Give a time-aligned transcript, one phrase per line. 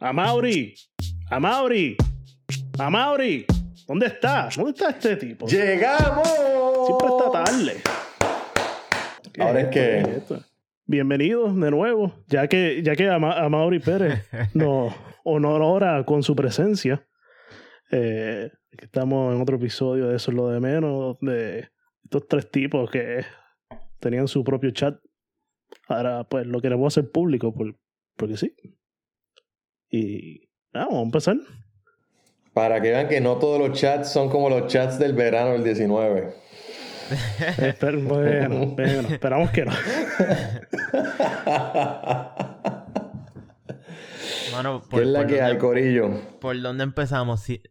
[0.00, 0.74] Amaury,
[1.30, 1.96] Amaury,
[2.78, 3.44] Amaury,
[3.86, 4.48] ¿dónde está?
[4.54, 5.46] ¿Dónde está este tipo?
[5.48, 6.28] ¡Llegamos!
[6.86, 7.72] Siempre está tarde.
[9.32, 10.20] ¿Qué Ahora es que-.
[10.86, 14.24] Bienvenidos de nuevo, ya que, ya que Ama- Amaury Pérez
[14.54, 14.94] nos
[15.24, 17.04] honora con su presencia.
[17.90, 21.68] Eh, estamos en otro episodio de Eso es lo de menos, de
[22.04, 23.24] estos tres tipos que
[23.98, 24.94] tenían su propio chat.
[25.88, 27.76] Ahora, pues lo queremos hacer público por-
[28.16, 28.54] porque sí.
[29.90, 31.36] Y vamos a empezar.
[32.52, 35.64] Para que vean que no todos los chats son como los chats del verano del
[35.64, 36.34] 19.
[37.10, 39.72] Esper- bueno, bueno, esperamos que no.
[44.52, 46.10] Mano, ¿Qué es la que hay, Corillo?
[46.40, 47.40] ¿Por dónde empezamos?
[47.42, 47.62] Si-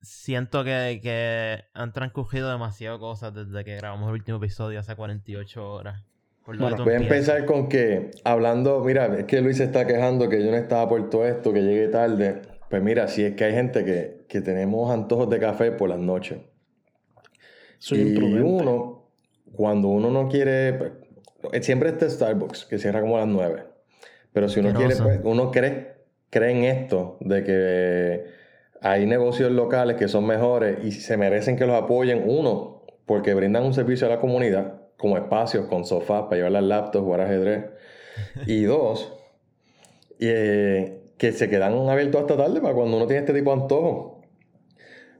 [0.00, 5.64] siento que, que han transcurrido demasiado cosas desde que grabamos el último episodio hace 48
[5.72, 6.02] horas.
[6.44, 9.64] ¿Por dónde Bueno, tú Voy a empezar con que, hablando, mira, es que Luis se
[9.64, 12.42] está quejando que yo no estaba por todo esto, que llegué tarde.
[12.68, 15.98] Pues mira, si es que hay gente que, que tenemos antojos de café por las
[15.98, 16.38] noches.
[17.78, 18.42] Soy y imprudente.
[18.42, 19.10] uno,
[19.52, 20.72] cuando uno no quiere,
[21.40, 23.64] pues, siempre está Starbucks, que cierra como a las 9.
[24.32, 25.94] Pero si uno quiere, pues, uno cree,
[26.30, 28.24] cree en esto, de que
[28.80, 32.24] hay negocios locales que son mejores y se merecen que los apoyen.
[32.26, 36.62] Uno, porque brindan un servicio a la comunidad, como espacios con sofás para llevar las
[36.62, 37.64] laptops, jugar ajedrez.
[38.46, 39.12] Y dos,
[40.20, 44.22] eh, que se quedan abiertos hasta tarde para cuando uno tiene este tipo de antojo.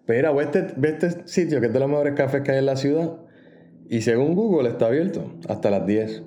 [0.06, 2.58] Pero mira, ve este, ve este sitio que es de los mejores cafés que hay
[2.58, 3.16] en la ciudad.
[3.88, 6.22] Y según Google está abierto hasta las 10.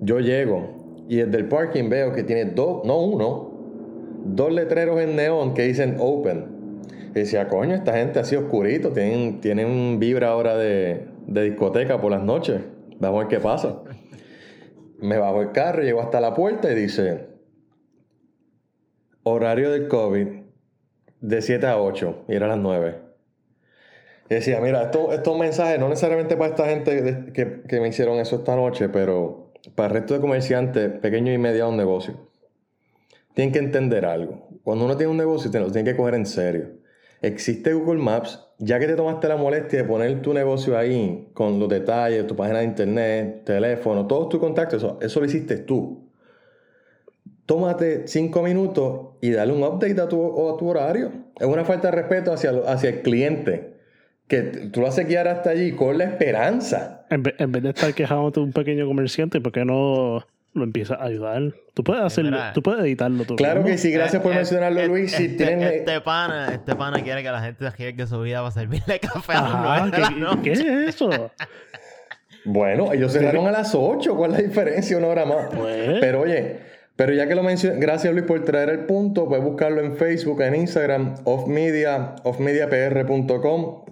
[0.00, 3.50] Yo llego y desde el parking veo que tiene dos, no uno,
[4.24, 6.44] dos letreros en neón que dicen open.
[7.10, 12.12] Y decía, coño, esta gente así oscurito, tienen, tienen vibra ahora de, de discoteca por
[12.12, 12.60] las noches.
[13.02, 13.82] Vamos a ver qué pasa.
[15.00, 17.26] Me bajo el carro, llego hasta la puerta y dice,
[19.24, 20.28] horario del COVID
[21.20, 23.00] de 7 a 8 y era las 9.
[24.30, 28.18] Y decía, mira, esto, estos mensajes no necesariamente para esta gente que, que me hicieron
[28.18, 32.16] eso esta noche, pero para el resto de comerciantes pequeños y medianos negocios.
[33.34, 34.48] Tienen que entender algo.
[34.62, 36.70] Cuando uno tiene un negocio, te lo tiene que coger en serio.
[37.20, 41.58] Existe Google Maps, ya que te tomaste la molestia de poner tu negocio ahí, con
[41.58, 46.08] los detalles, tu página de internet, teléfono, todos tus contactos, eso, lo hiciste tú.
[47.44, 51.10] Tómate cinco minutos y dale un update a tu, a tu horario.
[51.40, 53.72] Es una falta de respeto hacia, el cliente.
[54.28, 57.04] Que tú lo haces guiar hasta allí con la esperanza.
[57.10, 60.64] En, vez, en vez de estar quejándote de un pequeño comerciante, ¿por qué no lo
[60.64, 61.54] empiezas a ayudar?
[61.74, 62.52] Tú puedes hacerlo, mira.
[62.52, 63.36] tú puedes editarlo tú.
[63.36, 63.70] Claro mismo.
[63.70, 65.12] que sí, gracias por Eh, eh, mencionarlo, eh, Luis.
[65.12, 65.62] Si este, tienen.
[65.62, 69.38] este pana, este pana quiere que la gente arriesgue su vida para servirle café a
[69.38, 70.42] Ajá, las 9 de la ¿qué.
[70.42, 71.30] ¿qué es eso?
[72.44, 74.16] Bueno, ellos cerraron a las 8.
[74.16, 74.98] ¿Cuál es la diferencia?
[74.98, 75.46] Una hora más.
[75.54, 76.58] Pues, Pero oye,
[76.96, 80.42] pero ya que lo mencioné, gracias Luis por traer el punto, puedes buscarlo en Facebook,
[80.42, 83.84] en Instagram, offmedia, offmediapr.com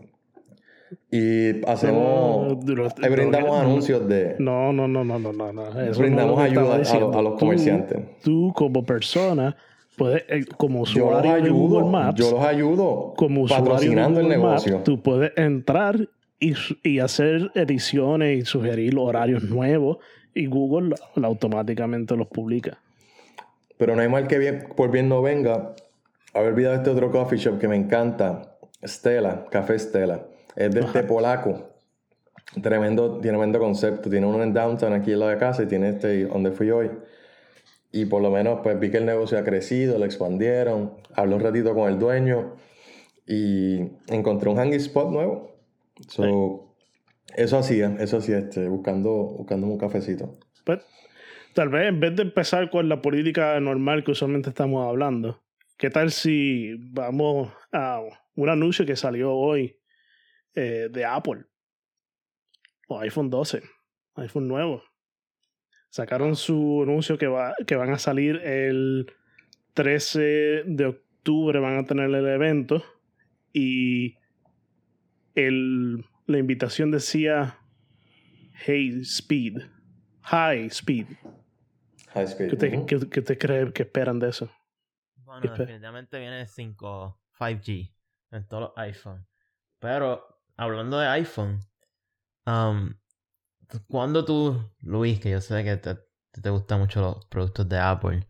[1.13, 5.53] y hacemos, No, lo- ahí brindamos lo- anuncios de, no, no, no, no, no, no,
[5.53, 5.81] no.
[5.81, 7.99] Eso brindamos no ayuda a, a los comerciantes.
[8.23, 9.57] Tú, como persona,
[9.97, 14.27] puedes, eh, como usuario de Google Maps, yo los ayudo como usuario de patrocinando el
[14.27, 14.81] Maps, negocio.
[14.85, 16.55] tú puedes entrar y,
[16.85, 19.99] y hacer ediciones y sugerir horarios nuevos
[20.33, 22.79] y Google lo- automáticamente los publica.
[23.79, 25.75] Pero no hay mal que bien, por bien no venga.
[26.35, 28.57] Haber olvidado este otro coffee shop que me encanta.
[28.85, 30.21] Stella, Café Stella.
[30.57, 31.71] Es de este polaco.
[32.63, 34.11] Tremendo, tremendo concepto.
[34.11, 36.91] Tiene uno en downtown aquí en la de casa y tiene este donde fui hoy.
[37.93, 40.95] Y por lo menos pues vi que el negocio ha crecido, lo expandieron.
[41.15, 42.57] Hablé un ratito con el dueño
[43.27, 45.57] y encontré un hanging spot nuevo.
[46.09, 46.75] So,
[47.37, 50.39] Eso hacía, eso hacía, este, buscando, buscando un cafecito.
[50.65, 50.81] Pues,
[51.55, 55.41] tal vez en vez de empezar con la política normal que usualmente estamos hablando,
[55.77, 58.01] ¿qué tal si vamos a
[58.35, 59.80] un anuncio que salió hoy
[60.55, 61.45] eh, de Apple?
[62.89, 63.63] O iPhone 12,
[64.17, 64.83] iPhone nuevo.
[65.91, 69.13] Sacaron su anuncio que, va, que van a salir el
[69.75, 72.83] 13 de octubre, van a tener el evento
[73.53, 74.17] y
[75.35, 77.59] el, la invitación decía
[78.65, 79.59] Hey Speed.
[80.23, 81.07] High Speed.
[82.13, 82.49] High speed.
[82.49, 82.87] ¿Qué usted, Ujú.
[82.87, 84.51] qué- qué usted cree que esperan de eso?
[85.25, 87.95] Bueno, definitivamente viene 5, 5G
[88.33, 89.27] en todos los iPhone.
[89.79, 90.30] Pero,
[90.61, 91.61] hablando de iPhone,
[92.47, 92.93] um,
[93.89, 95.97] ¿cuándo tú, Luis, que yo sé que te,
[96.41, 98.27] te gustan mucho los productos de Apple,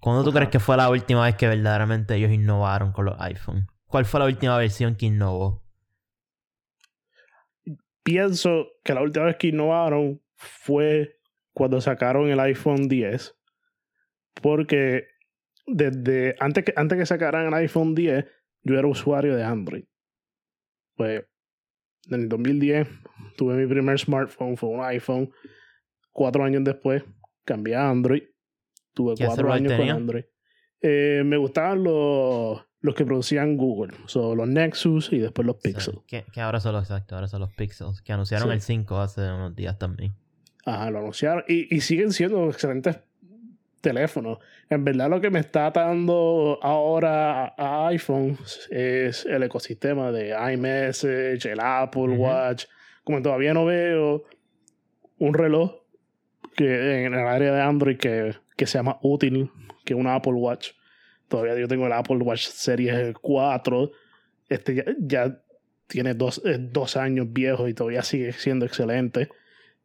[0.00, 3.66] ¿cuándo tú crees que fue la última vez que verdaderamente ellos innovaron con los iPhone?
[3.86, 5.62] ¿Cuál fue la última versión que innovó?
[8.02, 11.20] Pienso que la última vez que innovaron fue
[11.52, 13.36] cuando sacaron el iPhone 10.
[14.40, 15.08] Porque
[15.66, 18.24] desde antes que, antes que sacaran el iPhone 10,
[18.62, 19.84] yo era usuario de Android.
[20.96, 21.24] Pues
[22.10, 22.88] en el 2010
[23.36, 25.30] tuve mi primer smartphone, fue un iPhone.
[26.12, 27.04] Cuatro años después
[27.44, 28.22] cambié a Android.
[28.94, 30.24] Tuve ¿Qué cuatro años con Android.
[30.80, 33.94] Eh, me gustaban los, los que producían Google.
[34.06, 35.94] So, los Nexus y después los Pixel.
[35.94, 38.02] Sí, que, que ahora son los exacto, ahora son los Pixels.
[38.02, 38.54] Que anunciaron Sí.
[38.54, 40.14] el 5 hace unos días también.
[40.64, 41.44] Ajá, lo anunciaron.
[41.48, 42.98] Y, y siguen siendo excelentes
[43.80, 44.38] teléfonos.
[44.70, 48.38] En verdad lo que me está atando ahora a, iPhone
[48.70, 52.10] es el ecosistema de iMessage, el Apple.
[52.10, 52.66] Watch.
[53.04, 54.24] Como todavía no veo
[55.18, 55.82] un reloj
[56.56, 59.50] que en el área de Android que, que sea más útil
[59.84, 60.72] que un Apple Watch.
[61.28, 63.90] Todavía yo tengo el Apple Watch Series 4.
[64.48, 65.42] Este ya, ya
[65.86, 69.28] tiene dos, dos años viejo y todavía sigue siendo excelente.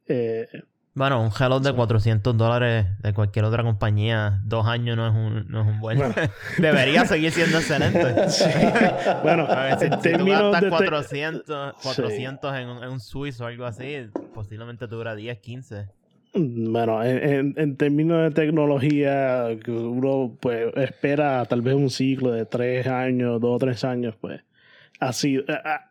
[0.08, 0.48] Eh,
[0.96, 1.76] Bueno, un reloj de Sí.
[1.76, 5.98] 400 dólares de cualquier otra compañía, dos años no es un, no es un buen.
[5.98, 6.14] Bueno.
[6.60, 8.00] Debería seguir siendo excelente.
[8.30, 8.46] Sí.
[9.24, 13.00] Bueno, A ver, si, si tú gastas de te- 400, 400 en, un, en un
[13.00, 15.88] suizo o algo así, posiblemente te dura 10, 15.
[16.36, 22.46] Bueno, en, en- en términos de tecnología, uno pues espera tal vez un ciclo de
[22.46, 24.42] tres años, dos o tres años, pues
[25.00, 25.44] ha, sido,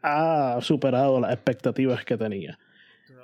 [0.02, 2.58] ha, ha superado las expectativas que tenía.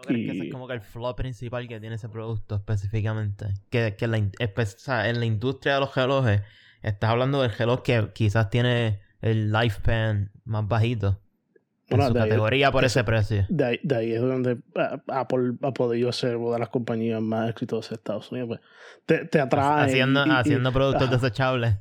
[0.01, 2.57] ¿Tú no crees que ese es como que el flow principal que tiene ese producto
[2.57, 3.55] específicamente?
[3.71, 6.43] Que, que la o sea, en la industria de los relojes,
[6.83, 11.21] estás hablando del reloj que quizás tiene el lifespan más bajito.
[11.91, 13.47] En Bueno, su ahí- categoría por ese precio.
[13.49, 14.59] De ahí, de ahí es donde
[15.09, 18.49] Apple ha podido ser una de las compañías más exitosas de Estados Unidos.
[18.49, 18.61] Pues,
[19.07, 19.87] te, te atrae.
[19.87, 21.77] Haciendo, y- y- haciendo productos desechables.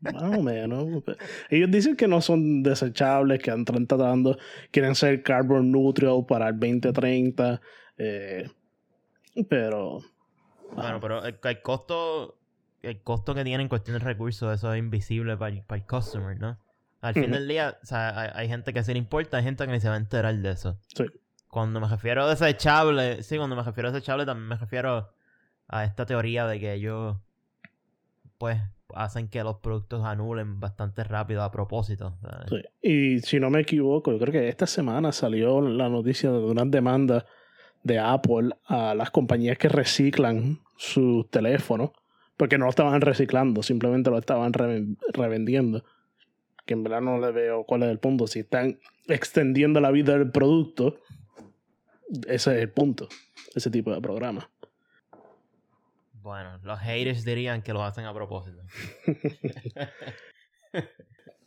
[0.00, 1.02] Más o menos.
[1.48, 4.38] Ellos dicen que no son desechables, que están tratando,
[4.70, 7.60] quieren ser carbon neutral para el 2030.
[7.98, 8.50] eh,
[9.48, 10.00] pero.
[10.72, 12.40] Bueno, pero el, el costo
[12.82, 15.86] el costo que tiene en cuestión de recursos, eso es invisible para el, para el
[15.86, 16.58] customer, ¿no?
[17.00, 19.64] Al fin del día, o sea, hay, hay gente que sí le importa, hay gente
[19.64, 20.78] que ni se va a enterar de eso.
[20.94, 21.04] Sí.
[21.48, 25.10] Cuando me refiero a desechable, sí, cuando me refiero a desechable también me refiero
[25.68, 27.16] a esta teoría de que ellos,
[28.38, 28.60] pues,
[28.94, 32.18] hacen que los productos anulen bastante rápido a propósito.
[32.82, 36.64] Y si no me equivoco, yo creo que esta semana salió la noticia de una
[36.64, 37.26] demanda
[37.82, 41.90] de Apple a las compañías que reciclan sus teléfonos,
[42.36, 45.84] porque no lo estaban reciclando, simplemente lo estaban reven- revendiendo.
[46.66, 48.26] Que en verdad no le veo cuál es el punto.
[48.26, 48.78] Si están
[49.08, 51.00] extendiendo la vida del producto,
[52.26, 53.08] ese es el punto,
[53.54, 54.50] ese tipo de programa.
[56.22, 58.62] Bueno, los haters dirían que lo hacen a propósito.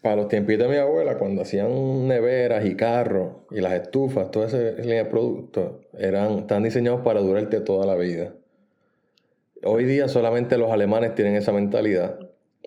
[0.01, 4.47] Para los tiempitos de mi abuela, cuando hacían neveras y carros y las estufas, toda
[4.47, 8.33] esa línea de productos, eran, están diseñados para durarte toda la vida.
[9.63, 12.19] Hoy día solamente los alemanes tienen esa mentalidad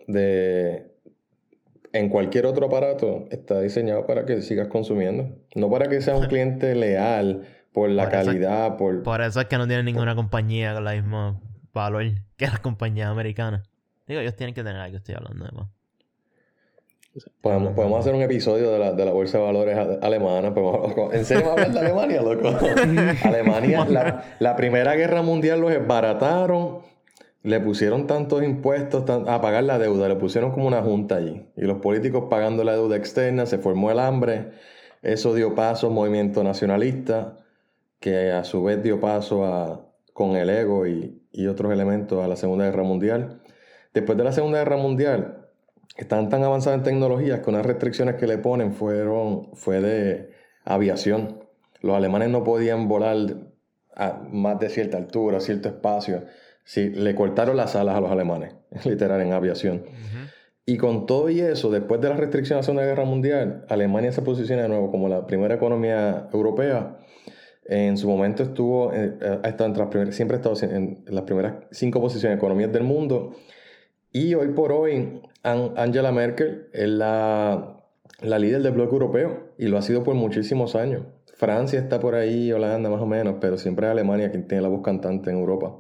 [0.06, 0.86] de
[1.92, 5.28] en cualquier otro aparato está diseñado para que sigas consumiendo.
[5.54, 9.02] No para que seas un cliente leal por la Por eso- calidad, por...
[9.02, 11.38] Por eso es que no tienen ninguna compañía con la misma
[11.76, 12.04] valor
[12.36, 13.68] que las compañías americanas.
[14.08, 15.68] Digo, ellos tienen que tener algo, estoy hablando de más.
[17.40, 20.52] Podemos, podemos hacer un episodio de la, de la Bolsa de Valores alemana.
[20.52, 22.48] Podemos- ¿En serio vamos a hablar de Alemania, loco?
[23.24, 26.80] Alemania, la, la Primera Guerra Mundial los esbarataron,
[27.42, 31.42] le pusieron tantos impuestos tan- a pagar la deuda, le pusieron como una junta allí.
[31.56, 34.50] Y los políticos pagando la deuda externa, se formó el hambre.
[35.00, 37.38] Eso dio paso a un movimiento nacionalista,
[37.98, 42.28] que a su vez dio paso a, con el ego y, y otros elementos a
[42.28, 43.40] la Segunda Guerra Mundial.
[43.94, 45.46] Después de la Segunda Guerra Mundial,
[45.96, 50.30] están tan avanzados en tecnologías que unas restricciones que le ponen fueron fue de
[50.64, 51.44] aviación.
[51.80, 53.16] Los alemanes no podían volar
[53.94, 56.24] a más de cierta altura, cierto espacio.
[56.64, 59.84] Sí, le cortaron las alas a los alemanes, literal, en aviación.
[60.66, 64.10] Y con todo y eso, después de la restricción de la Segunda Guerra Mundial, Alemania
[64.10, 66.96] se posiciona de nuevo como la primera economía europea.
[67.68, 71.24] En su momento estuvo, eh, ha estado entre las primeras, siempre ha estado en las
[71.24, 73.32] primeras cinco posiciones de economías del mundo.
[74.12, 77.82] Y hoy por hoy, An- Angela Merkel es la,
[78.20, 81.02] la líder del bloque europeo y lo ha sido por muchísimos años.
[81.34, 84.68] Francia está por ahí, Holanda más o menos, pero siempre es Alemania quien tiene la
[84.68, 85.76] voz cantante en Europa.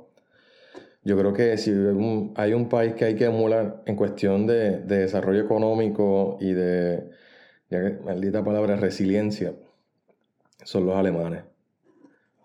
[1.04, 1.70] Yo creo que si
[2.34, 7.04] hay un país que hay que emular en cuestión de, de desarrollo económico y de,
[7.70, 9.54] ya que- maldita palabra, resiliencia,
[10.64, 11.44] son los alemanes.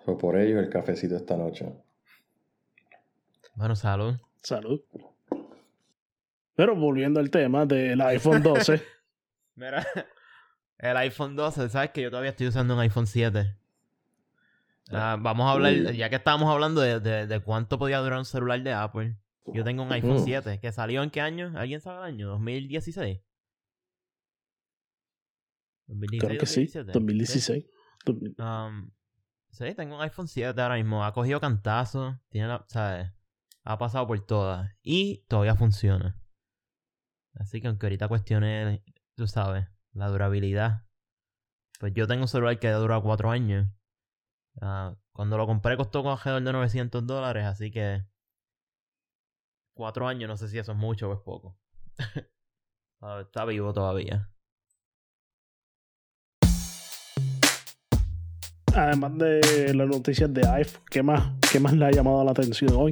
[0.06, 1.72] So, por ellos el cafecito esta noche.
[3.56, 4.16] Bueno, salud.
[4.42, 4.82] Salud.
[6.56, 8.82] Pero volviendo al tema del iPhone 12,
[9.56, 9.86] Mira,
[10.78, 13.56] el iPhone 12, ¿sabes que yo todavía estoy usando un iPhone 7?
[14.92, 15.96] Ah, vamos a hablar, Uy.
[15.98, 19.16] ya que estábamos hablando de, de- de cuánto podía durar un celular de Apple.
[19.54, 20.26] Yo tengo un iPhone Mm.
[20.26, 21.52] 7 que salió en qué año?
[21.56, 22.38] ¿Alguien sabe el año?
[22.40, 23.22] ¿2016?
[25.88, 26.66] ¿2016 Creo que sí.
[26.66, 26.92] 2017?
[26.94, 27.66] 2016.
[28.40, 28.92] Um,
[29.52, 31.04] sí, tengo un iPhone 7 ahora mismo.
[31.06, 32.20] Ha cogido cantazo.
[32.30, 33.12] Tiene la, ¿sabes?
[33.64, 34.72] Ha pasado por todas.
[34.82, 36.20] Y todavía funciona.
[37.36, 38.84] Así que aunque ahorita cuestione,
[39.16, 40.86] tú sabes, la durabilidad.
[41.80, 43.70] Pues yo tengo un celular que dura 4 años.
[44.62, 47.46] Ah, cuando lo compré costó alrededor de 900 dólares.
[47.46, 48.06] Así que...
[49.74, 51.58] 4 años, no sé si eso es mucho o es poco.
[53.04, 54.30] Ah, Está vivo todavía.
[58.76, 62.72] Además de las noticias de iPhone, ¿qué más, qué más le ha llamado la atención
[62.76, 62.92] hoy?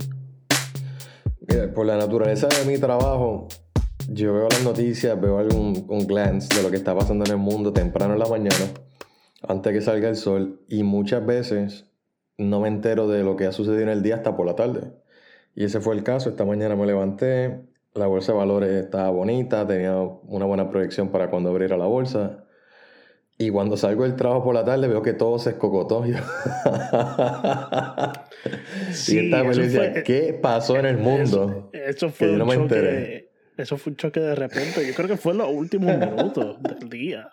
[1.74, 3.48] Por la naturaleza de mi trabajo,
[4.10, 7.38] yo veo las noticias, veo algún un glance de lo que está pasando en el
[7.38, 8.66] mundo temprano en la mañana,
[9.48, 11.86] antes que salga el sol, y muchas veces
[12.38, 14.92] no me entero de lo que ha sucedido en el día hasta por la tarde.
[15.56, 16.30] Y ese fue el caso.
[16.30, 17.62] Esta mañana me levanté,
[17.94, 22.46] la bolsa de valores estaba bonita, tenía una buena proyección para cuando abriera la bolsa.
[23.42, 26.04] Y cuando salgo del trabajo por la tarde veo que todo se escocotó.
[28.92, 31.70] Sí, y esta eso decía, fue- ¿qué pasó en el mundo?
[31.74, 32.64] Eso, eso fue Que yo un no me choque.
[32.76, 33.30] enteré.
[33.58, 34.86] Eso fue un choque de repente.
[34.88, 37.30] Yo creo que fue en los últimos minutos del día.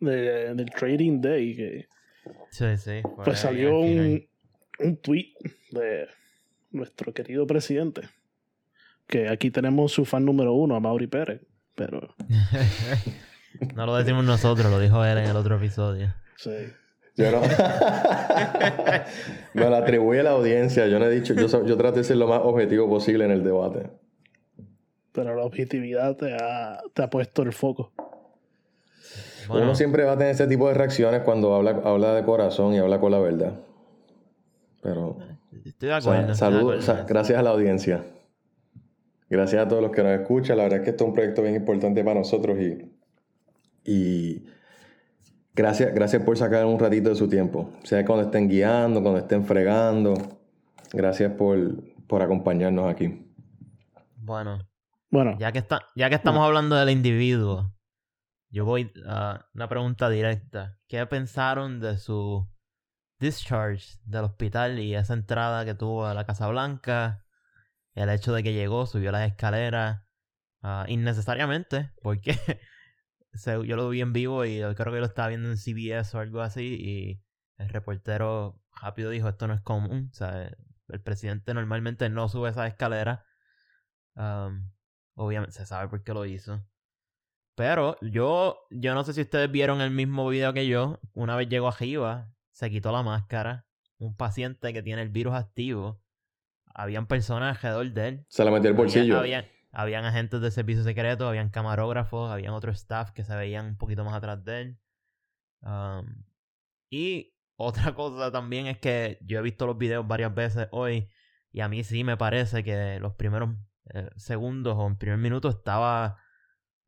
[0.00, 1.56] de- del trading day.
[1.56, 1.86] Que,
[2.50, 3.00] Sí, sí.
[3.24, 4.26] pues salió un,
[4.80, 5.32] un tweet
[5.72, 6.06] de
[6.70, 8.02] nuestro querido presidente.
[9.06, 11.40] Que aquí tenemos su fan número uno, a Mauri Pérez.
[11.74, 12.14] Pero
[13.74, 16.14] no lo decimos nosotros, lo dijo él en el otro episodio.
[16.36, 16.52] sí.
[17.18, 17.40] Yo no.
[19.54, 20.86] Me lo atribuye la audiencia.
[20.86, 23.42] Yo no he dicho, yo, yo traté de ser lo más objetivo posible en el
[23.42, 23.90] debate.
[25.10, 27.90] Pero la objetividad te ha, te ha puesto el foco.
[29.48, 32.74] Bueno, Uno siempre va a tener ese tipo de reacciones cuando habla, habla de corazón
[32.74, 33.54] y habla con la verdad.
[34.80, 35.18] Pero
[35.64, 36.34] estoy de o sea, acuerdo.
[36.36, 38.04] saludos, o sea, gracias a la audiencia.
[39.28, 40.56] Gracias a todos los que nos escuchan.
[40.56, 42.92] La verdad es que esto es un proyecto bien importante para nosotros y,
[43.88, 44.44] y
[45.54, 47.72] gracias, gracias por sacar un ratito de su tiempo.
[47.84, 50.14] Sea cuando estén guiando, cuando estén fregando.
[50.92, 51.58] Gracias por,
[52.06, 53.32] por acompañarnos aquí.
[54.16, 54.58] Bueno,
[55.10, 57.72] Bueno, ya que, está, ya que estamos hablando del individuo,
[58.50, 60.78] yo voy a una pregunta directa.
[60.86, 62.46] ¿Qué pensaron de su
[63.18, 67.24] discharge del hospital y esa entrada que tuvo a la Casa Blanca?
[67.94, 70.02] El hecho de que llegó, subió las escaleras
[70.62, 72.36] ah, innecesariamente, porque
[73.44, 76.40] yo lo vi en vivo y creo que lo estaba viendo en CBS o algo
[76.40, 77.22] así y
[77.56, 80.50] el reportero rápido dijo esto no es común, o sea,
[80.88, 83.20] el presidente normalmente no sube esas escaleras.
[84.14, 84.70] Um,
[85.14, 86.64] obviamente se sabe por qué lo hizo.
[87.54, 91.00] Pero yo, yo no sé si ustedes vieron el mismo video que yo.
[91.12, 93.66] Una vez llegó arriba, se quitó la máscara.
[93.98, 96.00] Un paciente que tiene el virus activo.
[96.72, 98.26] Habían personas alrededor de él.
[98.28, 99.18] Se la metió el bolsillo.
[99.18, 103.76] Habían, habían agentes de servicio secreto, habían camarógrafos, habían otro staff que se veían un
[103.78, 104.78] poquito más atrás de él.
[105.62, 106.24] Um,
[106.90, 111.10] y otra cosa también es que yo he visto los videos varias veces hoy
[111.52, 113.50] y a mí sí me parece que los primeros
[113.94, 116.18] eh, segundos o en primer minuto estaba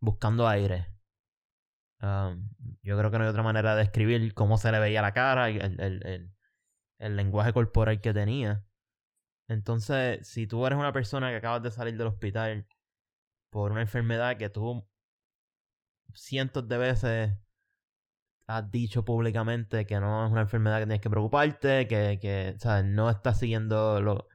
[0.01, 0.87] buscando aire.
[2.03, 2.49] Um,
[2.83, 5.51] yo creo que no hay otra manera de describir cómo se le veía la cara
[5.51, 6.33] el, el- el-
[6.99, 8.65] el lenguaje corporal que tenía.
[9.51, 12.67] Entonces, si tú eres una persona que acabas de salir del hospital
[13.51, 14.87] por una enfermedad que tú
[16.15, 17.31] cientos de veces
[18.47, 22.85] has dicho públicamente que no es una enfermedad que tienes que preocuparte, que, que ¿sabes?
[22.85, 24.29] no estás siguiendo lo-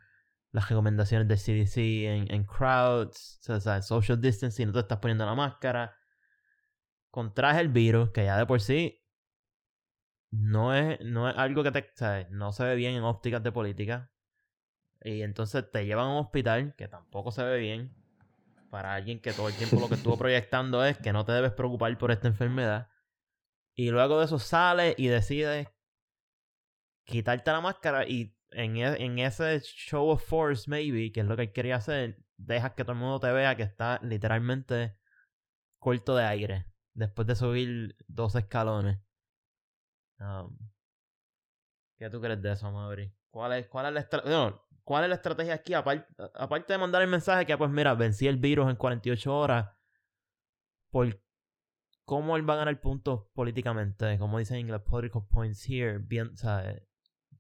[0.52, 5.36] las recomendaciones del CDC en, en crowds, sea, social distancing, no te estás poniendo la
[5.36, 5.96] máscara,
[7.10, 9.02] contraes el virus, que ya de por sí
[10.32, 12.30] no es, no es algo que te, ¿sabes?
[12.30, 14.12] no se ve bien en ópticas de política.
[15.06, 17.96] Y entonces te llevan a un hospital que tampoco se ve bien.
[18.72, 21.52] Para alguien que todo el tiempo lo que estuvo proyectando es que no te debes
[21.52, 22.90] preocupar por esta enfermedad.
[23.76, 25.68] Y luego de eso sales y decides
[27.04, 31.36] quitarte la máscara y en, e- en ese show of force, maybe, que es lo
[31.36, 34.98] que él quería hacer, dejas que todo el mundo te vea que está literalmente
[35.78, 38.98] corto de aire después de subir dos escalones.
[40.20, 40.58] Um,
[41.98, 43.14] ¿Qué tú crees de eso, Mauri?
[43.30, 44.56] ¿Cuál es, cuál es la estrategia?
[44.86, 45.74] ¿Cuál es la estrategia aquí?
[45.74, 49.70] Apar- aparte de mandar el mensaje que, pues mira, vencí el virus en 48 horas,
[50.92, 51.20] por
[52.06, 56.38] cómo él va a ganar puntos políticamente, como dicen en inglés, political points here, bien,
[56.38, 56.84] ¿sabes?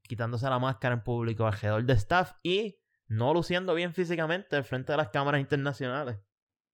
[0.01, 4.97] quitándose la máscara en público alrededor de staff y no luciendo bien físicamente frente de
[4.97, 6.17] las cámaras internacionales.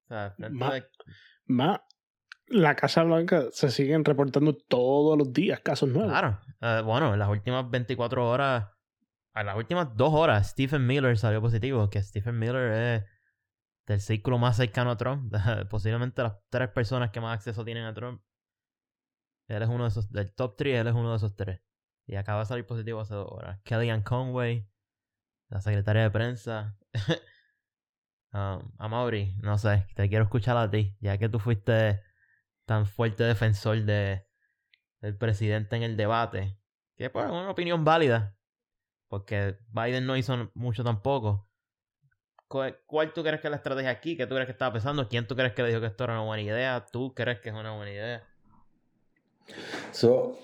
[0.06, 0.50] O sea, de-
[1.46, 1.80] más,
[2.48, 6.12] la Casa Blanca se siguen reportando todos los días casos nuevos.
[6.12, 6.40] Claro.
[6.62, 8.68] Eh, bueno, en las últimas 24 horas
[9.34, 13.06] a las últimas dos horas Stephen Miller salió positivo, que Stephen Miller es
[13.88, 15.34] del círculo más cercano a Trump,
[15.70, 18.22] posiblemente las tres personas que más acceso tienen a Trump.
[19.48, 21.60] Él es uno de esos, del top 3, él es uno de esos tres.
[22.06, 23.60] Y acaba de salir positivo hace dos horas.
[23.64, 24.68] Kellyanne Conway,
[25.50, 26.78] la secretaria de prensa.
[28.34, 32.02] um, a Mauri, no sé, te quiero escuchar a ti, ya que tú fuiste
[32.66, 34.26] tan fuerte defensor de,
[35.02, 36.58] del presidente en el debate.
[36.96, 38.38] Que pues una opinión válida,
[39.12, 41.46] porque Biden no hizo mucho tampoco.
[42.48, 44.16] ¿Cuál tú crees que es la estrategia aquí?
[44.16, 45.10] ¿Qué tú crees que estaba pensando?
[45.10, 46.86] ¿Quién tú crees que dijo que esto era una buena idea?
[46.90, 48.24] ¿Tú crees que es una buena idea?
[49.92, 50.40] So,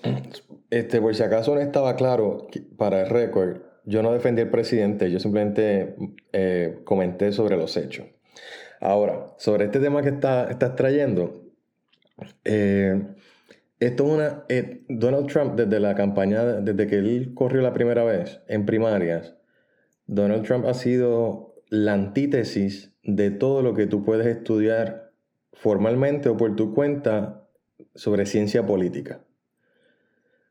[0.68, 2.46] este, por si acaso no estaba claro,
[2.76, 5.96] para el récord, yo no defendí al presidente, yo simplemente
[6.34, 8.06] eh, comenté sobre los hechos.
[8.80, 11.42] Ahora, sobre este tema que está, estás trayendo,
[12.44, 13.02] eh,
[13.80, 14.44] esto es una.
[14.48, 19.36] Eh, Donald Trump, desde la campaña, desde que él corrió la primera vez en primarias,
[20.06, 25.12] Donald Trump ha sido la antítesis de todo lo que tú puedes estudiar
[25.52, 27.46] formalmente o por tu cuenta
[27.94, 29.20] sobre ciencia política.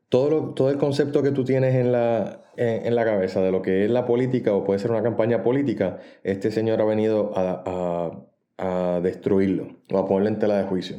[0.09, 3.83] Todo, todo el concepto que tú tienes en la, en, la cabeza de lo que
[3.83, 8.23] es la política o puede ser una campaña política, este señor ha venido a,
[8.57, 10.97] a destruirlo o a ponerlo en tela de juicio.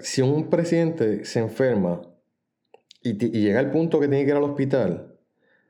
[0.00, 2.02] Si un presidente se enferma
[3.02, 5.16] y, llega al punto que tiene que ir al hospital,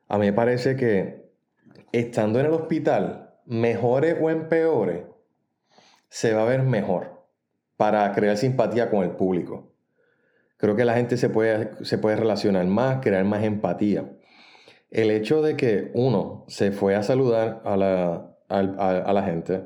[0.08, 1.30] a mí me parece que
[1.92, 5.06] estando en el hospital, mejores o empeore,
[6.08, 7.26] se va a ver mejor
[7.76, 9.72] para crear simpatía con el público.
[10.56, 14.10] Creo que la gente se puede, se puede relacionar más, crear más empatía.
[14.90, 19.62] El hecho de que uno se fue a saludar a la, a la gente,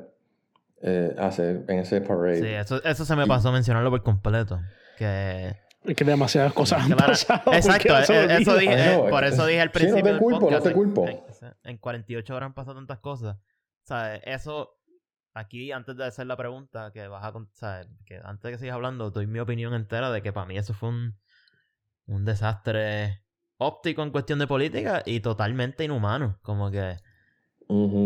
[0.87, 2.41] eh, hacer en ese parade.
[2.41, 4.61] Sí, eso, eso se me pasó mencionarlo por completo.
[4.97, 5.55] Que
[5.93, 7.53] que demasiadas cosas han pasado.
[7.53, 10.13] Exacto, eh, eso dije, por eso dije al principio.
[10.13, 11.05] no te culpo, no te culpo.
[11.63, 13.35] En, 48 horas han pasado tantas cosas.
[13.37, 14.79] O sea, eso,
[15.33, 17.87] aquí antes de hacer la pregunta, que vas a ¿sabes?
[18.05, 20.73] que antes de que sigas hablando, doy mi opinión entera de que para mí eso
[20.73, 21.17] fue un,
[22.07, 23.23] un desastre
[23.57, 26.39] óptico en cuestión de política y totalmente inhumano.
[26.41, 26.97] Como que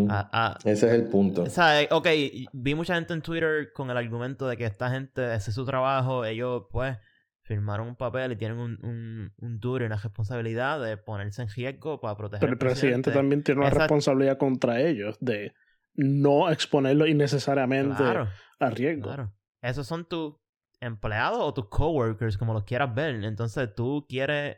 [0.10, 0.58] Ah, ah.
[0.63, 1.43] Ese es el punto.
[1.43, 2.08] O sea, ok,
[2.54, 5.65] vi mucha gente en Twitter con el argumento de que esta gente, ese es su
[5.65, 6.98] trabajo, ellos pues
[7.43, 11.50] firmaron un papel y tienen un, un, un duro y una responsabilidad de ponerse en
[11.50, 15.54] riesgo para proteger Pero el presidente, también tiene una responsabilidad contra ellos de
[15.95, 19.08] no exponerlo innecesariamente a riesgo.
[19.08, 19.34] Claro.
[19.62, 20.36] Esos son tus
[20.80, 23.24] empleados o tus coworkers, como los quieras ver.
[23.24, 24.58] Entonces tú quieres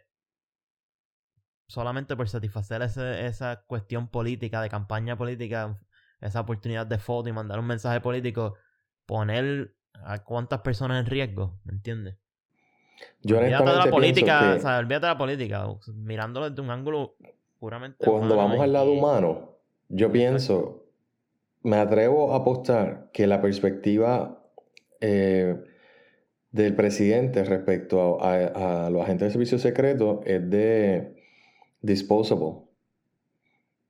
[1.71, 5.79] solamente por satisfacer esa cuestión política, de campaña política,
[6.19, 8.55] esa oportunidad de foto y mandar un mensaje político,
[9.05, 12.17] poner a cuántas personas en riesgo, ¿me entiendes?
[13.21, 17.15] Yo olvídate de la política, o sea, olvídate de la política, mirándolo desde un ángulo
[17.57, 19.55] puramente Cuando vamos al lado humano,
[19.88, 20.88] yo pienso,
[21.63, 24.43] me atrevo a apostar que la perspectiva
[24.99, 25.55] eh,
[26.51, 31.20] del presidente respecto a, a, los agentes de servicio secreto es de
[31.81, 32.71] disposable.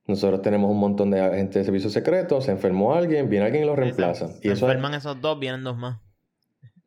[0.06, 3.66] Nosotros tenemos un montón de agentes de servicio secreto, se enfermó alguien, viene alguien y
[3.66, 4.28] lo reemplaza.
[4.28, 6.00] Se enferman esos dos, vienen dos más.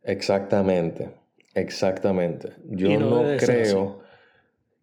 [0.03, 1.15] Exactamente,
[1.53, 2.53] exactamente.
[2.65, 4.01] Yo no, creo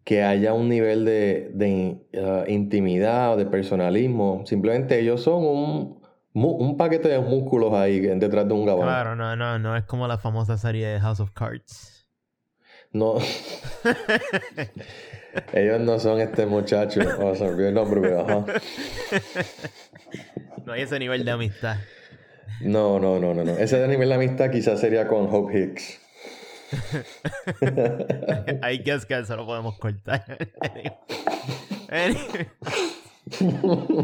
[0.03, 4.43] que haya un nivel de, uh, intimidad o de personalismo.
[4.45, 6.01] Simplemente ellos son un,
[6.33, 8.87] un paquete de músculos ahí detrás de un gabán.
[8.87, 12.09] Claro, no, no, no es como la famosa serie de House of Cards.
[12.91, 13.15] No.
[15.53, 17.01] Ellos no son este muchacho.
[17.19, 18.45] O sea, el nombre, pero ajá.
[20.65, 21.77] No hay ese nivel de amistad.
[22.61, 23.51] No, no, no, no, no.
[23.57, 25.99] Ese nivel de amistad quizás sería con Hope Hicks.
[28.63, 30.23] I guess que eso lo podemos cortar.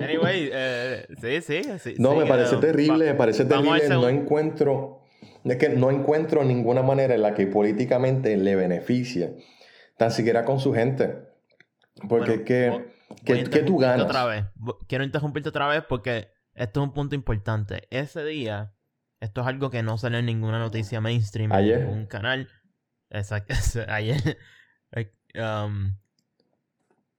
[0.01, 1.95] anyway, eh, sí, sí, sí.
[1.97, 3.89] No, me parece terrible, me parece terrible.
[3.89, 4.99] No encuentro,
[5.43, 9.37] es que no encuentro ninguna manera en la que políticamente le beneficie
[9.99, 11.27] tan siquiera con su gente.
[12.07, 12.85] Porque que,
[13.25, 14.05] que, tú ganas.
[14.05, 14.45] Otra vez.
[14.87, 17.85] Quiero interrumpirte otra vez porque esto es un punto importante.
[17.91, 18.73] Ese día,
[19.19, 21.81] esto es algo que no sale en ninguna noticia mainstream ayer.
[21.81, 22.47] en un canal.
[23.09, 23.53] Exacto.
[23.89, 24.37] Ayer.
[25.35, 25.97] Um,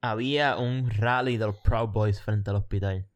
[0.00, 3.06] había un rally de los Proud Boys frente al hospital.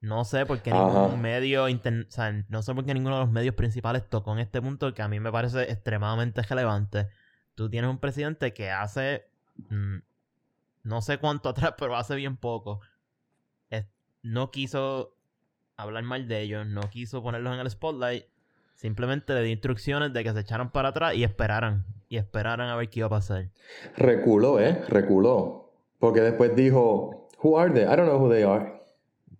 [0.00, 3.32] No sé por qué ningún medio, o sea, no sé por qué ninguno de los
[3.32, 7.08] medios principales tocó en este punto que a mí me parece extremadamente relevante
[7.56, 9.26] tú tienes un presidente que hace,
[9.70, 9.96] mm,
[10.84, 12.80] no sé cuánto atrás, pero hace bien poco,
[14.22, 15.14] no quiso
[15.76, 18.24] hablar mal de ellos, no quiso ponerlos en el spotlight,
[18.74, 22.76] simplemente le dio instrucciones de que se echaran para atrás y esperaran, y esperaran a
[22.76, 23.50] ver qué iba a pasar.
[23.96, 24.82] Reculó, ¿eh?
[24.88, 25.72] Reculó.
[25.98, 27.84] Porque después dijo, Who are they?
[27.84, 28.82] I don't know who they are.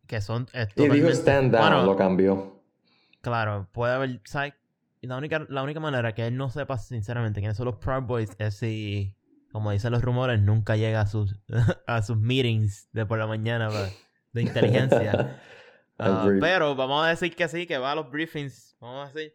[0.07, 0.47] Que son.
[0.77, 2.61] Y dijo stand down, Bueno, lo cambió.
[3.21, 4.21] Claro, puede haber.
[4.25, 4.55] ¿sabes?
[5.07, 8.03] Y la única, la única manera que él no sepa sinceramente quiénes son los Proud
[8.03, 9.15] Boys es si,
[9.53, 11.39] como dicen los rumores, nunca llega a sus,
[11.87, 13.71] a sus meetings de por la mañana
[14.33, 15.41] de inteligencia.
[15.99, 18.77] Ah, pero vamos a decir que sí, que va a los briefings.
[18.81, 19.33] Vamos a decir.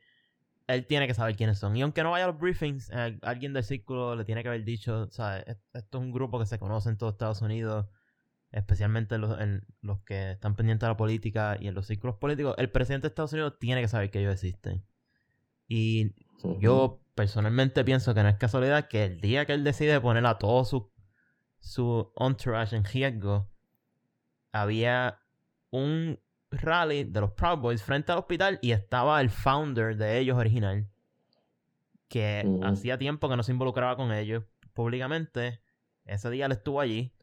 [0.67, 1.75] Él tiene que saber quiénes son.
[1.75, 4.63] Y aunque no vaya a los briefings, eh, alguien del círculo le tiene que haber
[4.63, 5.43] dicho, ¿sabes?
[5.47, 7.87] Es- Esto es un grupo que se conoce en todo Estados Unidos,
[8.51, 12.53] especialmente los, en los que están pendientes de la política y en los círculos políticos.
[12.59, 14.85] El presidente de Estados Unidos tiene que saber que ellos existen.
[15.73, 16.13] Y
[16.59, 20.37] yo personalmente pienso que no es casualidad que el día que él decide poner a
[20.37, 20.91] todo su,
[21.61, 23.49] su entourage en riesgo,
[24.51, 25.21] había
[25.69, 30.37] un rally de los Proud Boys frente al hospital y estaba el founder de ellos
[30.37, 30.89] original,
[32.09, 35.61] que hacía tiempo que no se involucraba con ellos públicamente.
[36.03, 37.13] Ese día él estuvo allí.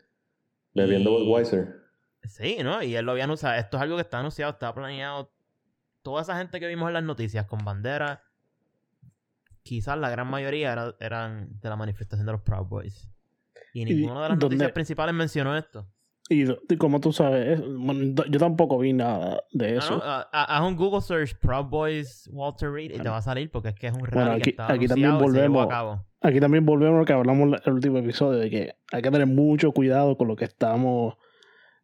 [0.73, 1.83] Bebiendo Budweiser.
[2.23, 2.83] Sí, ¿no?
[2.83, 3.57] Y él lo había anunciado.
[3.57, 5.35] Esto es algo que está anunciado, está planeado.
[6.01, 8.23] Toda esa gente que vimos en las noticias con bandera,
[9.69, 13.09] quizás la gran mayoría era- eran de la manifestación de los Proud Boys.
[13.75, 15.87] Y ninguna de las dónde- noticias principales mencionó esto.
[16.31, 19.97] Y, y como tú sabes, bueno, yo tampoco vi nada de eso.
[19.97, 23.69] no, haz un Google search Proud Boys Walter Reed y te va a salir porque
[23.71, 26.05] es que es un rally Bueno, que aquí- estaba aquí también llevó a volvemos- cabo.
[26.21, 29.11] Aquí también volvemos a lo que hablamos en el último episodio, de que hay que
[29.11, 31.15] tener mucho cuidado con lo que estamos,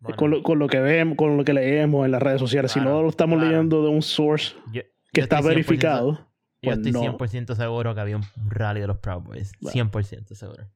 [0.01, 2.73] Bueno, con, lo, con lo que vemos, con lo que leemos en las redes sociales.
[2.73, 3.51] si no lo estamos claro.
[3.51, 6.29] leyendo de un source yo, que yo está estoy 100% verificado,
[6.65, 7.19] Yo pues estoy no.
[7.19, 9.53] 100% seguro que había un rally de los Proud Boys.
[9.61, 9.91] Bueno.
[9.91, 10.69] 100% seguro.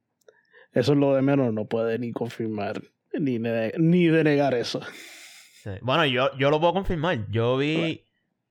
[0.73, 2.83] Eso es lo de menos, no puede ni confirmar
[3.15, 4.81] ni, ne- ni denegar eso.
[5.63, 5.71] Sí.
[5.83, 7.27] Bueno, yo, yo lo puedo confirmar.
[7.31, 8.05] Yo vi.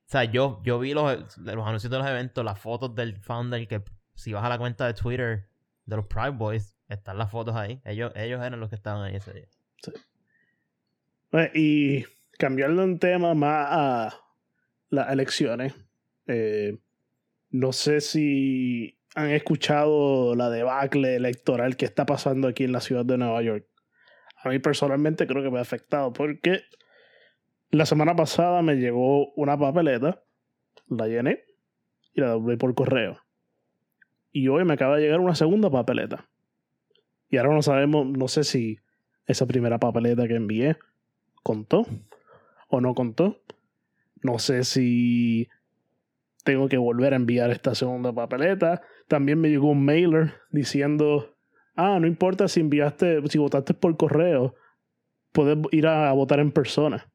[0.06, 3.66] O sea, yo, yo vi los, los anuncios de los eventos, las fotos del founder.
[3.68, 3.82] Que
[4.14, 5.48] si vas a la cuenta de Twitter
[5.86, 7.80] de los Pride Boys, están las fotos ahí.
[7.84, 9.48] Ellos, ellos eran los que estaban ahí ese día.
[11.32, 12.04] Eh, Y
[12.38, 14.20] cambiando un tema más a
[14.90, 15.74] las elecciones,
[16.26, 16.78] eh,
[17.50, 23.04] no sé si han escuchado la debacle electoral que está pasando aquí en la ciudad
[23.04, 23.66] de Nueva York.
[24.42, 26.62] A mí personalmente creo que me ha afectado porque
[27.70, 30.22] la semana pasada me llegó una papeleta,
[30.88, 31.44] la llené
[32.14, 33.18] y la doblé por correo.
[34.30, 36.28] Y hoy me acaba de llegar una segunda papeleta.
[37.28, 38.78] Y ahora no sabemos, no sé si
[39.26, 40.76] esa primera papeleta que envié
[41.42, 41.86] contó
[42.68, 43.42] o no contó.
[44.22, 45.48] No sé si
[46.44, 48.82] tengo que volver a enviar esta segunda papeleta.
[49.06, 51.36] También me llegó un mailer diciendo,
[51.74, 54.54] ah, no importa si enviaste, si votaste por correo,
[55.32, 57.10] puedes ir a votar en persona.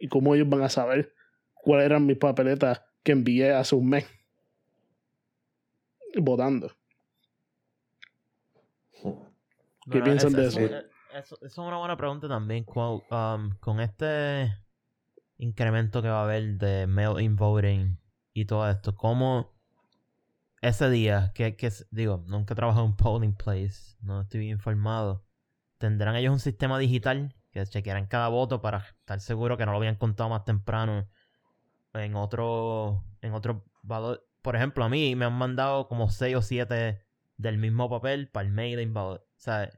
[0.00, 1.14] ¿Y cómo ellos van a saber
[1.54, 4.06] cuáles eran mis papeletas que envié hace un mes?
[6.16, 6.72] Votando.
[9.90, 10.60] ¿Qué piensan de eso?
[10.60, 10.84] Eso,
[11.14, 12.64] eso es una buena pregunta también.
[12.74, 14.52] Um, con este
[15.38, 17.98] incremento que va a haber de mail-in voting
[18.40, 19.52] y todo esto, ¿cómo
[20.60, 21.56] ese día, que,
[21.90, 25.24] digo, nunca he trabajado en polling place, no estoy bien informado,
[25.78, 29.78] ¿tendrán ellos un sistema digital que chequearán cada voto para estar seguro que no lo
[29.78, 31.08] habían contado más temprano
[31.94, 34.24] en otro, en otro valor?
[34.42, 37.04] Por ejemplo, a mí me han mandado como 6 o 7
[37.36, 39.22] del mismo papel para el mail-in ballot.
[39.22, 39.68] O sea,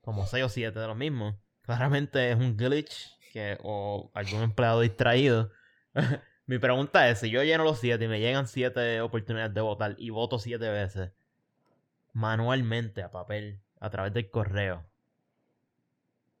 [0.00, 1.36] como 6 o 7 de los mismos.
[1.62, 5.52] Claramente es un glitch que, o algún empleado distraído.
[6.46, 9.94] Mi pregunta es, si yo lleno los 7 y me llegan 7 oportunidades de votar
[9.98, 11.12] y voto 7 veces
[12.12, 14.84] manualmente a papel a través del correo,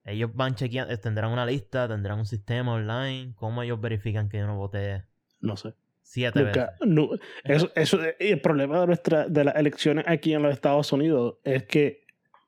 [0.04, 4.46] ellos van chequeando, tendrán una lista, tendrán un sistema online, ¿cómo ellos verifican que yo
[4.46, 5.04] no voté
[5.40, 5.74] No sé.
[6.02, 6.66] 7 veces?
[6.80, 7.10] No,
[7.44, 11.36] eso, eso, y el problema de, nuestra, de las elecciones aquí en los Estados Unidos
[11.44, 12.02] es que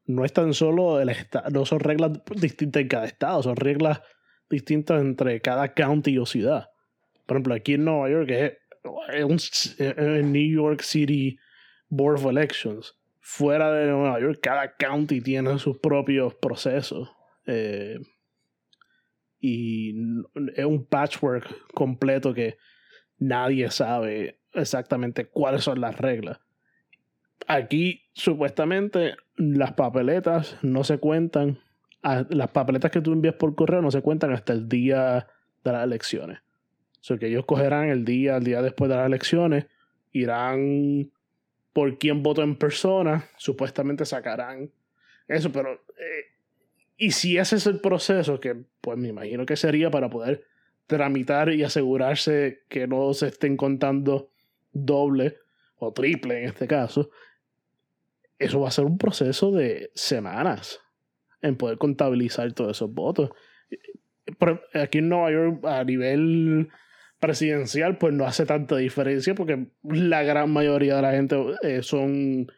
[0.07, 1.11] no es tan solo el
[1.51, 4.03] no son reglas distintas en cada estado, son reglas
[4.51, 6.71] distintas entre cada county o ciudad.
[7.27, 8.53] Por ejemplo, aquí en Nueva York es,
[9.13, 11.39] es un es el New York City
[11.89, 12.97] Board of Elections.
[13.21, 17.11] Fuera de Nueva York, cada county tiene sus propios procesos.
[17.47, 17.99] Eh,
[19.41, 19.95] y
[20.57, 22.57] es un patchwork completo que
[23.19, 26.41] nadie sabe exactamente cuáles son las reglas.
[27.47, 31.59] Aquí, supuestamente, las papeletas no se cuentan.
[32.03, 35.27] a- Las papeletas que tú envías por correo no se cuentan hasta el día
[35.65, 36.39] de las elecciones.
[37.05, 39.67] Sea, que ellos cogerán el día, el día después de las elecciones,
[40.13, 41.11] irán
[41.75, 44.71] por quién votó en persona, supuestamente sacarán
[45.29, 45.75] eso, pero.
[45.99, 46.25] eh,
[46.97, 50.47] y si ese es el proceso, que pues me imagino que sería para poder
[50.87, 54.31] tramitar y asegurarse que no se estén contando
[54.73, 55.37] doble
[55.77, 57.11] o triple en este caso,
[58.39, 60.81] eso va a ser un proceso de semanas.
[61.43, 63.29] en poder contabilizar todos esos votos.
[64.39, 66.71] Pero aquí en Nueva York, a nivel
[67.25, 72.53] presidencial, pues no hace tanta diferencia porque la gran mayoría de la gente eh, son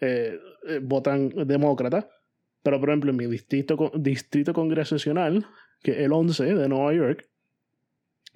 [0.00, 2.08] eh, eh, votan demócrata.
[2.62, 5.44] Pero, por ejemplo, en mi distrito, distrito congresional,
[5.82, 7.28] que es el 11 de Nueva York,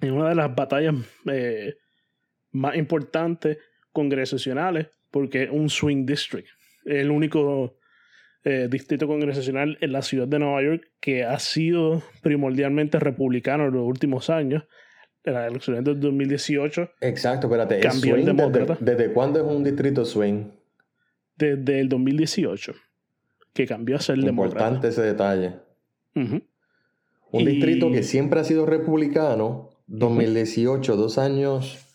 [0.01, 0.95] en una de las batallas
[2.51, 3.57] más importantes
[3.91, 6.49] congresionales, porque es un swing district.
[6.85, 7.77] El único
[8.69, 13.83] distrito congresional en la ciudad de Nueva York que ha sido primordialmente republicano en los
[13.83, 14.63] últimos años
[15.23, 16.91] en las elecciones del 2018.
[17.01, 17.79] Exacto, espérate.
[17.79, 18.77] Cambió el demócrata.
[18.79, 20.51] Desde, cuándo es un distrito swing?
[21.35, 22.73] Desde el 2018,
[23.53, 24.57] que cambió a ser demócrata.
[24.57, 25.55] Importante ese detalle.
[26.15, 31.85] Un distrito que siempre ha sido republicano, 2018, dos años,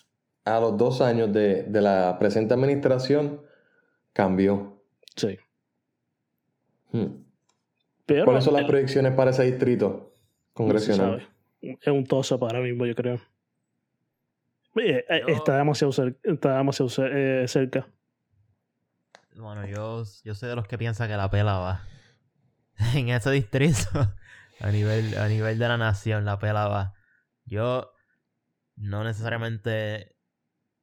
[0.44, 3.40] a los dos años de, la presente administración,
[4.12, 4.80] cambió.
[5.16, 5.38] Sí.
[6.92, 7.24] Hmm.
[8.24, 10.14] ¿Cuáles son las proyecciones para ese distrito
[10.52, 11.34] congresional?
[11.81, 13.20] Es un toso para mí mismo, yo creo.
[14.77, 17.87] Eh, está demasiado, está demasiado eh, cerca.
[19.37, 21.85] Bueno, yo, yo soy de los que piensan que la pela va.
[22.94, 23.88] en ese distrito,
[24.61, 26.94] a nivel, a nivel de la nación, la pela va.
[27.44, 27.92] Yo
[28.77, 30.16] no necesariamente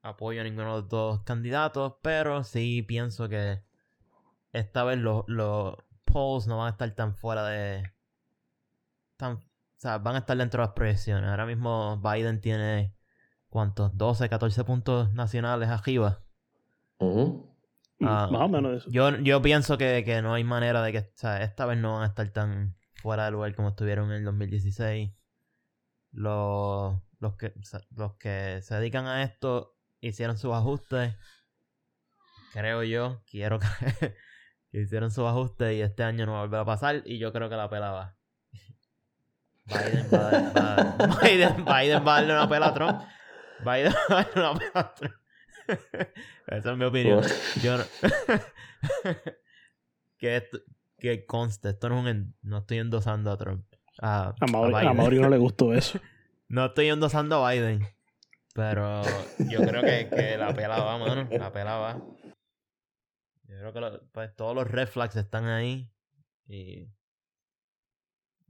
[0.01, 3.63] apoyo a ninguno de los dos candidatos, pero sí pienso que
[4.53, 7.91] esta vez los, los polls no van a estar tan fuera de.
[9.17, 9.39] tan
[9.81, 11.29] sea, van a estar dentro de las proyecciones.
[11.29, 12.93] Ahora mismo Biden tiene,
[13.49, 13.97] ¿cuántos?
[13.97, 16.23] 12, 14 puntos nacionales arriba.
[17.99, 18.91] Ah, Más o menos eso.
[18.91, 21.93] Yo, yo pienso que, que, no hay manera de que, o sea, esta vez no
[21.93, 25.11] van a estar tan fuera de lugar como estuvieron en el 2016.
[26.11, 27.53] Los, los, que,
[27.95, 31.15] los que se dedican a esto hicieron sus ajustes.
[32.53, 33.59] Creo yo, quiero
[33.99, 34.15] que,
[34.71, 37.01] que hicieron sus ajustes y este año no va a volver a pasar.
[37.05, 38.15] Y yo creo que la pelaba.
[39.65, 43.01] Biden va, Biden, Biden va a darle una pela a Trump.
[43.59, 45.15] Biden va a darle una pela a Trump.
[46.47, 47.23] Esa es mi opinión.
[47.61, 47.83] Yo no...
[50.17, 50.49] que,
[50.97, 52.35] que conste, esto no es un...
[52.41, 53.65] No estoy endosando a Trump.
[54.01, 55.99] A, a, Mauri, no le gustó eso.
[56.47, 57.87] No estoy endosando a Biden.
[58.53, 59.03] Pero
[59.37, 61.27] yo creo que, que la pela va, mano.
[61.31, 62.01] La pela va.
[63.43, 65.89] Yo creo que pues, todos los red flags están ahí.
[66.47, 66.89] Y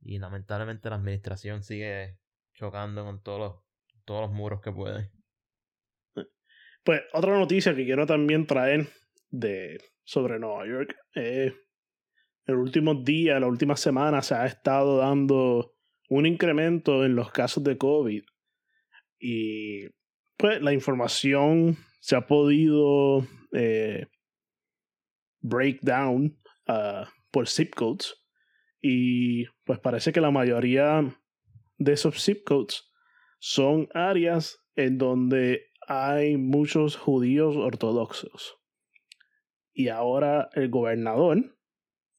[0.02, 2.18] y lamentablemente la administración sigue
[2.54, 3.64] chocando con todos los,
[4.06, 5.12] todos los muros que puede.
[6.84, 8.90] Pues otra noticia que quiero también traer
[9.30, 10.96] de, sobre Nueva York.
[11.16, 11.54] Eh,
[12.46, 15.76] en los últimos días, la última semana, se ha estado dando
[16.10, 18.24] un incremento en los casos de COVID.
[19.20, 19.88] Y
[20.38, 24.08] pues la información se ha podido eh,
[25.42, 26.38] break down
[26.68, 28.21] uh, por zip codes.
[28.82, 31.16] Y pues parece que la mayoría
[31.78, 32.92] de esos zip codes
[33.40, 38.58] son áreas en donde hay muchos judíos ortodoxos.
[39.74, 41.58] Y ahora el gobernador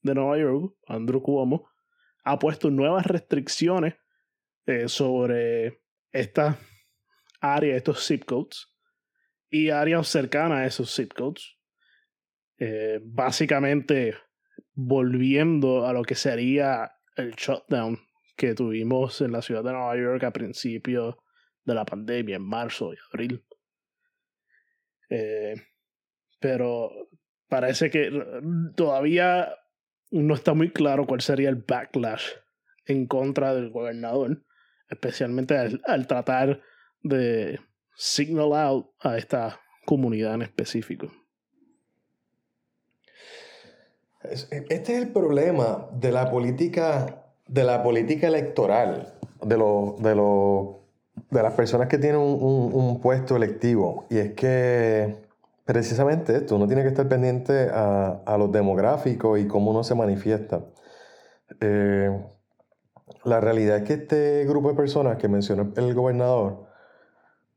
[0.02, 1.68] de Nueva York, Andrew Cuomo,
[2.24, 3.94] ha puesto nuevas restricciones
[4.66, 6.56] eh, sobre estas
[7.40, 8.68] áreas, estos zip codes
[9.50, 11.58] y áreas cercanas a esos zip codes.
[12.58, 14.14] Eh, básicamente
[14.74, 17.98] volviendo a lo que sería el shutdown
[18.36, 21.16] que tuvimos en la ciudad de Nueva York a principios
[21.64, 23.44] de la pandemia, en marzo y abril.
[25.10, 25.54] Eh,
[26.40, 26.90] pero
[27.48, 28.10] parece que
[28.74, 29.54] todavía
[30.10, 32.24] no está muy claro cuál sería el backlash
[32.86, 34.44] en contra del gobernador,
[34.88, 36.62] especialmente al tratar
[37.02, 37.60] de
[37.94, 41.12] signal out a esta comunidad en específico.
[44.30, 50.14] Este es el problema de la política, de la política electoral, de, de,
[51.30, 54.06] de las personas que tienen un, puesto electivo.
[54.10, 55.16] Y es que
[55.64, 59.94] precisamente esto, uno tiene que estar pendiente a, a los demográficos y cómo uno se
[59.94, 60.60] manifiesta.
[61.60, 62.10] Eh,
[63.24, 66.66] la realidad es que este grupo de personas que mencionó el gobernador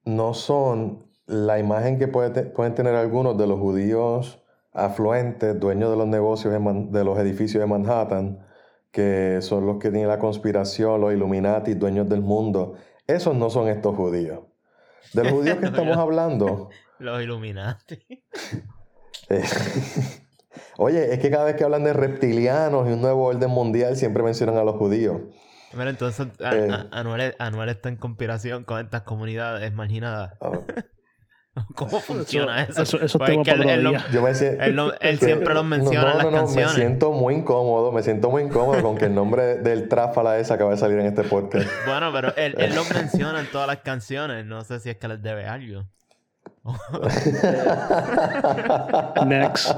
[0.04, 4.45] no son la imagen que pueden tener algunos de los judíos
[4.76, 8.46] afluentes, dueños de los negocios de los edificios de Manhattan,
[8.92, 12.76] que son los que tienen la conspiración, los Illuminati, dueños del mundo.
[13.08, 14.42] Esos no son estos judíos.
[15.14, 16.70] De los judíos que estamos hablando.
[16.98, 18.00] Los Illuminati.
[19.30, 19.44] Eh,
[20.78, 24.24] oye, es que cada vez que hablan de reptilianos y un nuevo orden mundial, siempre
[24.24, 25.24] mencionan a los judíos.
[25.74, 30.38] Bueno, entonces eh, Anuel, está en conspiración con estas comunidades marginadas.
[30.40, 30.54] Ah,
[31.76, 32.82] ¿Cómo funciona eso?
[32.82, 33.94] Eso, eso Pues es que él- él lo-.
[34.12, 36.74] Yo me sé- Él, lo- él siempre los menciona no, en las no, canciones.
[36.74, 40.56] Me siento muy incómodo, me siento muy incómodo con que el nombre del tráfala esa
[40.56, 41.66] acaba de salir en este podcast.
[41.88, 44.46] Bueno, pero él, él los menciona en todas las canciones.
[44.46, 45.84] No sé si es que les debe algo.
[49.26, 49.72] Next.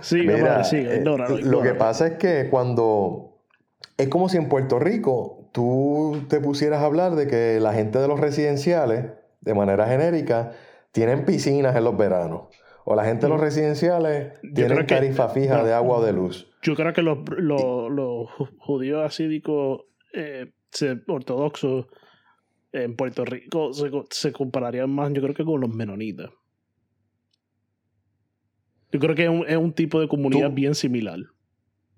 [0.00, 1.78] Sí, Mira, sí, eh, ignóralo, lo que ignóralo.
[1.78, 3.38] pasa es que cuando
[3.98, 7.98] es como si en Puerto Rico tú te pusieras a hablar de que la gente
[7.98, 9.06] de los residenciales,
[9.42, 10.52] de manera genérica,
[10.90, 12.44] tienen piscinas en los veranos.
[12.84, 13.44] O la gente de los Mm.
[13.44, 16.50] residenciales Yo tienen que- tarifa fija no, de agua o de luz.
[16.62, 19.82] Yo creo que los, los, los ju- judíos asídicos
[20.14, 20.50] eh,
[21.06, 21.86] ortodoxos
[22.72, 26.30] en Puerto Rico se, se compararían más, yo creo que con los menonitas.
[28.90, 31.18] Yo creo que es un, es un tipo de comunidad Tú- bien similar.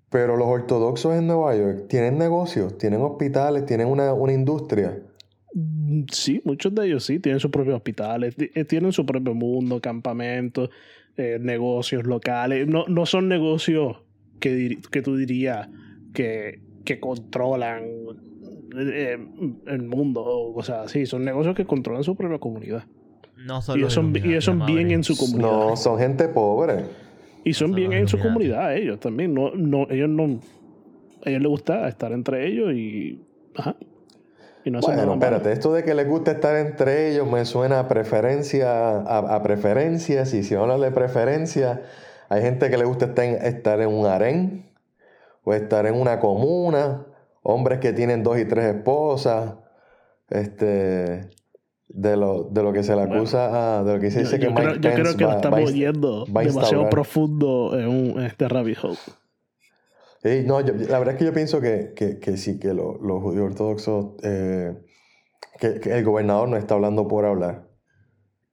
[0.09, 5.01] Pero los ortodoxos en Nueva York tienen negocios, tienen hospitales, tienen una, una industria.
[5.55, 9.79] Mm, Sí, muchos de ellos sí, tienen sus propios hospitales, eh, tienen su propio mundo,
[9.79, 10.69] campamentos,
[11.17, 12.67] eh, negocios locales.
[12.67, 13.97] No, no son negocios
[14.39, 15.69] que, dir- que tú dirías
[16.13, 17.83] que, que controlan
[18.77, 19.17] eh,
[19.67, 21.05] el mundo o cosas así.
[21.05, 22.83] Son negocios que controlan su propia comunidad.
[23.37, 25.49] No son Y los ellos son, y son bien en su comunidad.
[25.69, 26.83] No, son gente pobre.
[27.45, 29.33] y son son bien en su comunidad ellos también.
[29.33, 30.39] No, no, ellos no...
[31.25, 33.21] A ellos les gusta estar entre ellos y...
[33.55, 33.75] Ajá.
[34.65, 37.87] Y no Bueno, espérate, esto de que les gusta estar entre ellos me suena a
[37.87, 41.83] preferencia, a, a preferencias, y si hablan de preferencia,
[42.29, 44.71] hay gente que le gusta estar en, estar en un harén,
[45.43, 47.05] o estar en una comuna,
[47.43, 49.53] hombres que tienen dos y tres esposas,
[50.29, 51.29] este,
[51.87, 54.39] de lo, de lo que se le Bueno, acusa a, de lo que se dice
[54.39, 58.19] yo que creo, Mike yo creo Pence que lo estamos yendo demasiado profundo en, un,
[58.19, 58.97] en este rabbit hole.
[60.25, 62.97] Sí, no, yo- la verdad es que yo pienso que, que, que sí, que lo-
[62.99, 64.73] los judíos ortodoxos, eh,
[65.59, 67.67] que, que el gobernador no está hablando por hablar.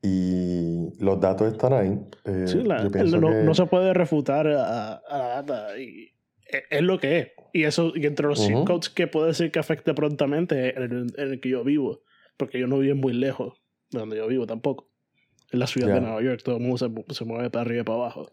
[0.02, 1.98] Y los datos están ahí.
[2.24, 5.78] Eh, Sí, la- no, no se puede refutar a, a la data.
[5.78, 6.10] Y
[6.46, 7.28] es, es lo que es.
[7.52, 8.64] Y eso, y entre los zip Ujú.
[8.64, 12.02] codes que puede ser que afecte prontamente es en el, en el que yo vivo.
[12.36, 14.88] Porque yo no vivo muy lejos de donde yo vivo tampoco.
[15.52, 15.94] En la ciudad Ya.
[15.94, 18.32] de Nueva York, todo el mundo se, se mueve para arriba y para abajo.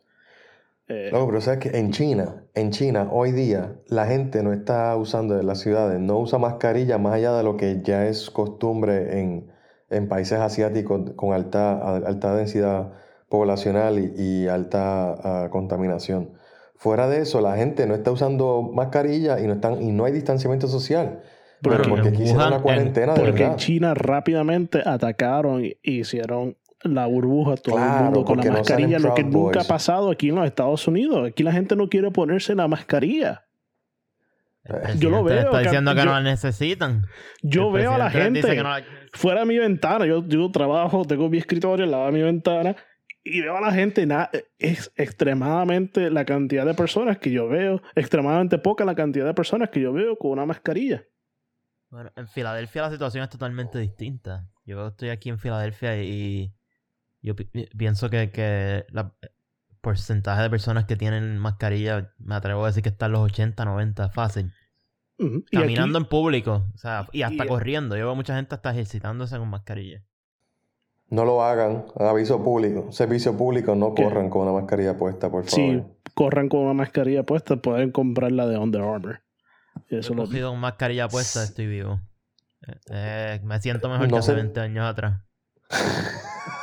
[0.89, 4.95] Eh, No, pero sabes que en China, en China, hoy día, la gente no está
[4.97, 9.19] usando en las ciudades, no usa mascarilla más allá de lo que ya es costumbre
[9.19, 9.52] en,
[9.89, 12.91] en países asiáticos con alta, alta densidad
[13.30, 15.13] poblacional y, y alta
[15.45, 16.32] ah, contaminación.
[16.75, 20.12] Fuera de eso, la gente no está usando mascarilla y no, están, y no hay
[20.13, 21.21] distanciamiento social.
[21.62, 23.56] Porque Pero porque en Wuhan, una en- cuarentena de porque en.
[23.58, 29.13] China rápidamente atacaron y hicieron la burbuja todo el mundo con la no mascarilla, lo
[29.13, 31.28] que nunca ha pasado aquí en los Estados Unidos.
[31.28, 33.46] Aquí la gente no quiere ponerse la mascarilla.
[34.63, 37.06] El Yo lo veo, Está diciendo que yo- no la necesitan.
[37.42, 40.06] Yo El veo a la gente no la- fuera de mi ventana.
[40.06, 42.76] Yo, yo trabajo, tengo mi escritorio al lado de mi ventana
[43.24, 44.06] y veo a la gente.
[44.06, 49.34] na- es extremadamente la cantidad de personas que yo veo, extremadamente poca la cantidad de
[49.34, 51.04] personas que yo veo con una mascarilla.
[51.89, 54.48] Bueno, en Filadelfia la situación es totalmente distinta.
[54.65, 56.52] Yo estoy aquí en Filadelfia y
[57.21, 59.29] yo pi- pi- pienso que, que la- el
[59.82, 63.63] porcentaje de personas que tienen mascarilla, me atrevo a decir que está en los 80,
[63.65, 64.53] 90, fácil.
[65.51, 67.97] Caminando aquí- en público, o sea, y hasta y- corriendo.
[67.97, 70.03] Yo veo mucha gente hasta ejercitándose con mascarilla.
[71.10, 74.03] No lo hagan, aviso público, servicio público, no ¿Qué?
[74.03, 75.49] corran con una mascarilla puesta, por favor.
[75.49, 79.21] si corran con una mascarilla puesta, pueden comprarla de Under Armour.
[79.89, 81.99] Y Yo eso he lo cogido con mascarilla puesta, estoy vivo.
[82.67, 84.36] Eh, eh, me siento mejor No que hace sé.
[84.36, 85.21] 20 años atrás.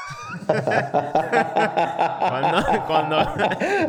[2.26, 3.16] Cuando, cuando,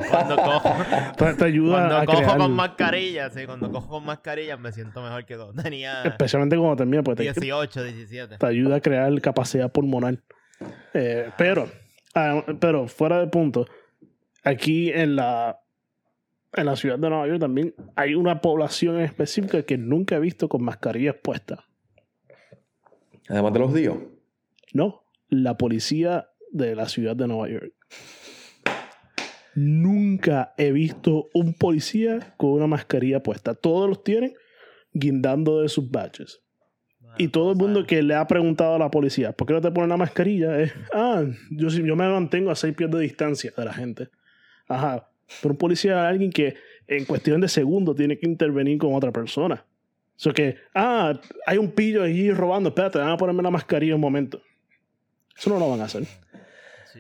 [0.10, 0.70] cuando cojo,
[1.18, 4.72] te, te ayuda cuando a cojo crear, con mascarilla, sí, cuando cojo con mascarilla me
[4.72, 8.38] siento mejor que cuando tenía especialmente cuando termina, pues te, 18, 17.
[8.38, 10.20] te ayuda a crear capacidad pulmonar.
[10.94, 11.70] Eh, pero,
[12.16, 13.68] ah, pero fuera de punto,
[14.44, 15.60] aquí en la,
[16.54, 20.50] en la ciudad de Nueva York también hay una población específica que nunca he visto
[20.50, 21.60] con mascarillas puestas.
[23.30, 23.94] Además de los días.
[24.74, 27.74] No, la policía de la ciudad de Nueva York.
[29.56, 33.56] Nunca he visto un policía con una mascarilla puesta.
[33.56, 34.34] Todos los tienen
[34.94, 36.42] guindando de sus badges.
[37.18, 39.72] Y todo el mundo que le ha preguntado a la policía, ¿por qué no te
[39.72, 40.60] ponen la mascarilla?
[40.60, 44.10] Es, ah, yo, yo me mantengo a seis pies de distancia de la gente.
[44.68, 45.10] Ajá.
[45.42, 46.56] Pero un policía es alguien que
[46.88, 49.66] en cuestión de segundos tiene que intervenir con otra persona.
[50.16, 53.96] O sea que, ah, hay un pillo ahí robando, espérate, van a ponerme la mascarilla
[53.96, 54.42] un momento.
[55.38, 56.04] Eso no lo van a hacer.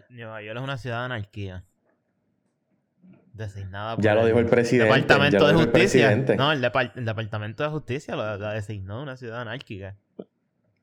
[0.10, 1.64] Nueva York es una ciudad de anarquía.
[3.34, 4.92] Designada por Ya lo dijo el presidente.
[4.94, 6.16] Departamento de el Justicia.
[6.38, 9.96] No, el, depar- el Departamento de Justicia lo, la designó una ciudad anárquica.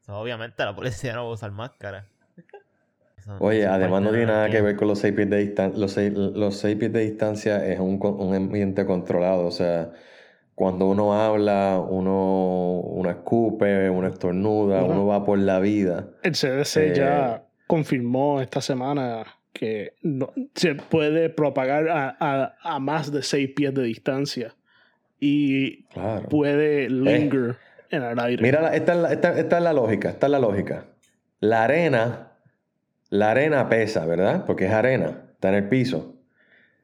[0.06, 2.06] Obviamente la policía no va a usar máscara.
[3.38, 5.80] Oye, además no tiene nada que ver con los 6 pies de distancia.
[5.80, 9.46] Los 6, los seis pies de distancia es un, un, ambiente controlado.
[9.46, 9.92] O sea,
[10.54, 16.08] cuando uno habla, uno, uno escupe, uno estornuda, uno va por la vida.
[16.22, 17.42] El CDC ya eh,
[17.74, 23.82] confirmó esta semana que no, se puede propagar a, a, más de 6 pies de
[23.82, 24.54] distancia
[25.18, 25.84] y
[26.30, 27.56] puede linger
[27.90, 28.42] en el aire.
[28.42, 30.86] Mira, esta, es esta, esta es la lógica, esta es la lógica.
[31.40, 32.34] La arena
[33.10, 34.44] la arena pesa, ¿verdad?
[34.46, 36.16] Porque es arena, está en el piso.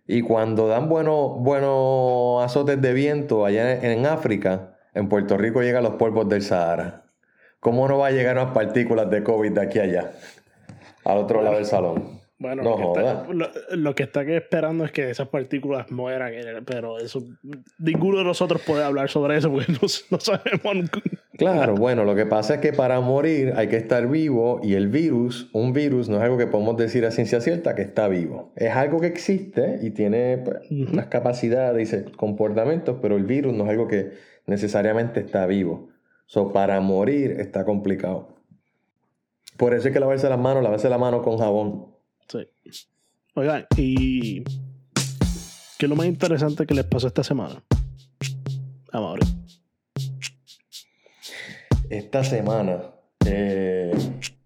[0.07, 5.83] Y cuando dan buenos buenos azotes de viento allá en, África, en Puerto Rico llegan
[5.83, 7.05] los polvos del Sahara.
[7.59, 10.13] ¿Cómo no va a llegar unas partículas de COVID de aquí a allá?
[11.13, 12.21] Al otro lado del salón.
[12.41, 16.33] Bueno, lo, que está, esperando es que esas partículas mueran,
[16.65, 17.23] pero eso
[17.79, 19.71] ninguno de nosotros puede hablar sobre eso porque
[20.11, 20.91] no, sabemos.
[21.37, 24.89] Claro, bueno, lo que pasa es que para morir hay que estar vivo y el
[24.89, 28.55] virus, un virus no es algo que podemos decir a ciencia cierta que está vivo.
[28.57, 33.65] Es algo que existe y tiene pues, unas capacidades y comportamientos, pero el virus no
[33.65, 34.13] es algo que
[34.47, 35.91] necesariamente está vivo.
[36.25, 38.40] So, para morir está complicado.
[39.61, 41.95] Por eso hay que lavarse las manos, lavarse la mano con jabón.
[42.29, 42.49] Sí.
[43.35, 47.63] Oigan, ¿y qué es lo más interesante que les pasó esta semana?
[48.91, 49.27] Vamos a
[51.91, 52.85] Esta semana
[53.27, 53.93] eh,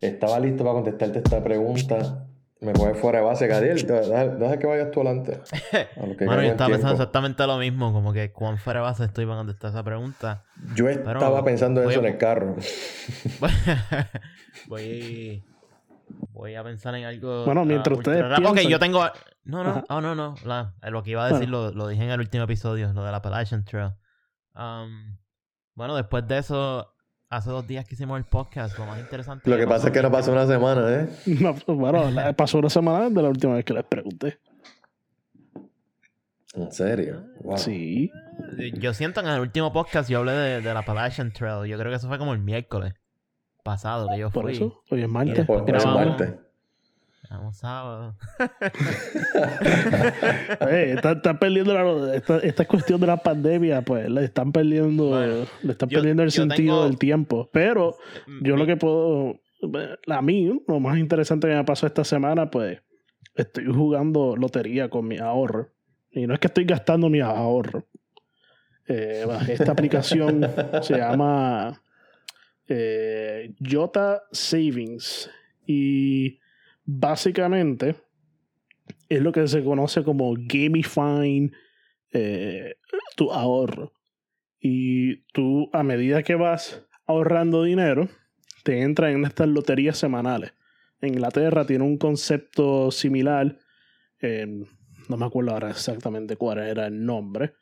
[0.00, 2.26] estaba listo para contestarte esta pregunta.
[2.64, 3.86] Me coge fuera de base, Gadiel.
[3.86, 5.40] Deja, que vayas tú adelante.
[5.96, 9.38] bueno, yo estaba pensando exactamente lo mismo, como que cuán fuera de base estoy para
[9.38, 10.44] contestar esa pregunta.
[10.74, 12.56] Yo estaba pensando eso en el carro.
[14.68, 15.44] voy
[16.32, 17.44] Voy a pensar en algo.
[17.44, 18.24] Bueno, mientras ustedes.
[18.44, 19.04] Ok, yo tengo.
[19.44, 20.34] No, no, oh, no, no.
[20.82, 23.18] lo que iba a decir lo, lo, dije en el último episodio, lo de la
[23.18, 23.92] Appalachian Trail.
[24.54, 25.18] Um,
[25.74, 26.93] bueno, después de eso,
[27.28, 29.48] hace dos días que hicimos el podcast, lo más interesante.
[29.48, 31.08] Lo que pasa es que no pasó una semana, ¿eh?
[31.26, 32.04] No, bueno,
[32.36, 34.38] pasó una semana de la última vez que les pregunté.
[36.54, 37.24] ¿En serio?
[37.42, 37.58] Wow.
[37.58, 38.12] Sí.
[38.74, 41.68] Yo siento que en el último podcast yo hablé de, de la Appalachian Trail.
[41.68, 42.94] Yo creo que eso fue como el miércoles
[43.64, 44.42] pasado que yo fui.
[44.42, 45.44] Por eso, hoy es martes.
[45.46, 46.34] Por, es martes.
[47.30, 48.16] Vamos sábado.
[50.70, 55.88] está, perdiendo la, esta, esta, cuestión de la pandemia, pues le están perdiendo, le están
[55.88, 57.48] perdiendo el sentido del tiempo.
[57.52, 57.96] Pero
[58.26, 59.40] mm, yo lo que puedo,
[60.06, 62.82] a mí, lo más interesante que me pasó esta semana, pues
[63.34, 65.70] estoy jugando lotería con mi ahorro.
[66.10, 67.86] Y no es que estoy gastando mi ahorro.
[68.86, 70.46] Eh, esta aplicación
[70.82, 71.80] se llama
[72.68, 75.30] eh, Jota Savings.
[75.66, 76.38] Y
[76.84, 77.96] básicamente
[79.08, 81.54] es lo que se conoce como gamifying
[82.12, 82.76] eh,
[83.16, 83.92] tu ahorro.
[84.60, 88.08] Y tú, a medida que vas ahorrando dinero,
[88.62, 90.54] te entras en estas loterías semanales.
[91.00, 93.58] En Inglaterra tiene un concepto similar.
[94.22, 97.54] no me acuerdo ahora exactamente cuál era el nombre.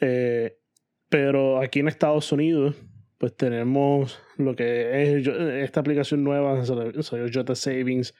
[0.00, 0.58] Eh,
[1.08, 2.74] pero aquí en Estados Unidos
[3.24, 8.14] pues tenemos lo que es esta aplicación nueva, salió Jota Savings,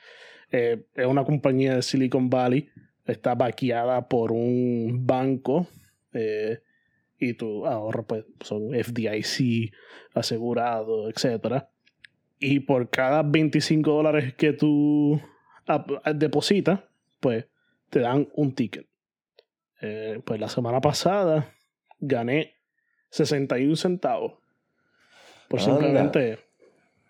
[0.50, 2.70] eh, es una compañía de Silicon Valley,
[3.04, 5.66] está vaqueada por un banco
[6.14, 6.60] eh,
[7.18, 9.74] y tu ahorro pues son FDIC,
[10.14, 11.64] asegurado, etc.
[12.38, 15.20] Y por cada 25 dólares que tú
[16.14, 16.80] depositas,
[17.20, 17.44] pues
[17.90, 18.86] te dan un ticket.
[19.82, 21.52] Eh, pues la semana pasada
[22.00, 22.54] gané
[23.10, 24.42] 61 centavos
[25.48, 26.38] por simplemente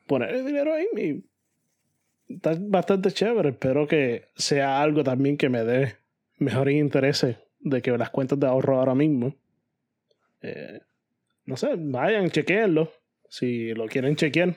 [0.07, 0.87] poner el dinero ahí.
[0.97, 3.51] Y está bastante chévere.
[3.51, 5.97] Espero que sea algo también que me dé
[6.39, 9.35] mejores intereses de que las cuentas de ahorro ahora mismo.
[10.43, 10.81] Eh,
[11.47, 12.93] no sé, vayan, chequeenlo.
[13.29, 14.57] Si lo quieren chequear,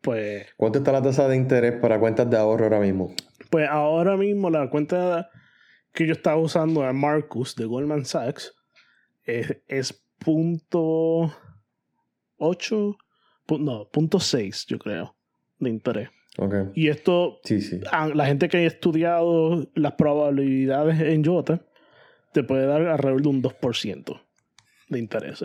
[0.00, 0.48] pues.
[0.56, 3.14] ¿Cuánto está la tasa de interés para cuentas de ahorro ahora mismo?
[3.50, 5.30] Pues ahora mismo la cuenta
[5.92, 8.54] que yo estaba usando a Marcus de Goldman Sachs
[9.24, 11.32] es, es punto
[12.38, 12.96] 8,
[13.58, 15.16] no, punto 6, yo creo,
[15.58, 16.10] de interés.
[16.38, 16.64] Okay.
[16.74, 17.80] Y esto, sí, sí.
[18.14, 21.64] la gente que ha estudiado las probabilidades en Jota,
[22.32, 24.20] te puede dar alrededor de un 2%
[24.90, 25.42] de interés.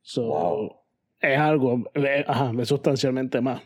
[0.00, 0.84] So,
[1.20, 3.62] Es algo, eh, ajá, es sustancialmente más.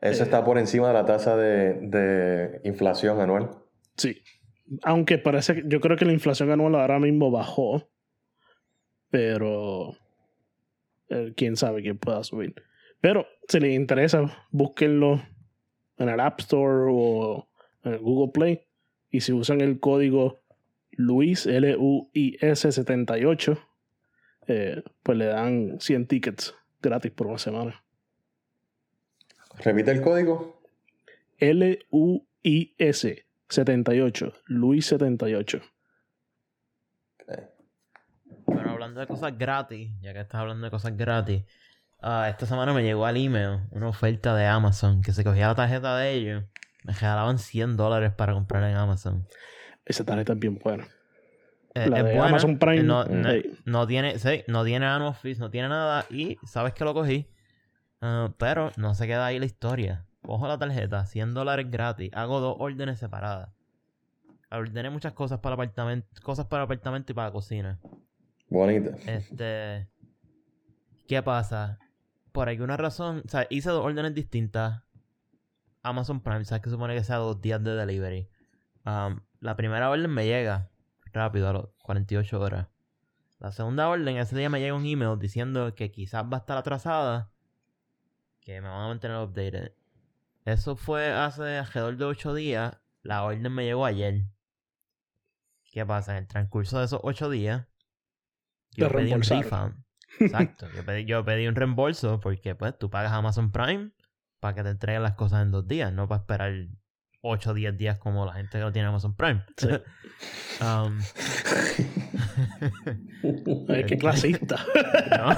[0.00, 3.50] Eso está eh, por encima de la tasa de, de, inflación anual.
[3.96, 4.22] Sí.
[4.82, 7.88] Aunque parece, yo creo que la inflación anual ahora mismo bajó.
[9.10, 9.96] Pero
[11.08, 12.54] eh, quién sabe quién pueda subir.
[13.00, 15.22] Pero si les interesa, búsquenlo
[15.98, 17.48] en el App Store o
[17.82, 18.62] en el Google Play.
[19.10, 20.40] Y si usan el código
[20.92, 23.58] Luis, L-U-I-S 78,
[24.46, 27.84] eh, pues le dan 100 tickets gratis por una semana.
[29.58, 30.60] Repite el código.
[31.38, 34.32] L-U-I-S 78.
[34.46, 35.60] Luis 78.
[38.46, 41.42] Pero hablando de cosas gratis, ya que estás hablando de cosas gratis,
[42.00, 45.54] ah, esta semana me llegó al email una oferta de Amazon que se cogía la
[45.56, 46.44] tarjeta de ellos,
[46.84, 49.26] me regalaban 100 dólares para comprar en Amazon.
[49.84, 50.86] Esa tarjeta es bien buena.
[51.74, 53.58] Eh, La es de buena, Amazon Prime, No, no- hey.
[53.64, 56.06] no tiene, sí, no tiene annual fees, no tiene nada.
[56.08, 57.28] Y sabes que lo cogí.
[58.00, 60.04] Ah, pero no se queda ahí la historia.
[60.22, 62.10] Cojo la tarjeta, 100 dólares gratis.
[62.14, 63.48] Hago dos órdenes separadas.
[64.52, 67.80] Ordené muchas cosas para apartamento, cosas para apartamento y para cocina.
[68.48, 68.96] Bonita.
[69.06, 69.88] Este.
[71.06, 71.78] ¿Qué pasa?
[72.32, 74.82] Por alguna razón, o sea, hice dos órdenes distintas.
[75.82, 78.28] Amazon Prime, sabes que supone que sea dos días de delivery.
[78.86, 80.70] Um, la primera orden me llega
[81.14, 82.68] rápido, a los 48 horas.
[83.38, 86.58] La segunda orden, ese día me llega un email diciendo que quizás va a estar
[86.58, 87.30] atrasada.
[88.40, 89.72] Que me van a mantener updated.
[90.44, 92.76] Eso fue hace alrededor de 8 días.
[93.02, 94.24] La orden me llegó ayer.
[95.72, 96.12] ¿Qué pasa?
[96.12, 97.66] En el transcurso de esos 8 días,
[98.74, 99.74] yo pedí un refund.
[100.20, 100.66] Exacto.
[100.76, 103.90] Yo pedí, yo pedí un reembolso porque pues tú pagas Amazon Prime
[104.40, 106.52] para que te entreguen las cosas en dos días, no para esperar
[107.22, 109.42] 8 o 10 días como la gente que no tiene Amazon Prime.
[109.56, 109.68] Sí.
[110.60, 111.00] Um,
[113.68, 114.56] Ay, qué clasista.
[115.10, 115.34] no,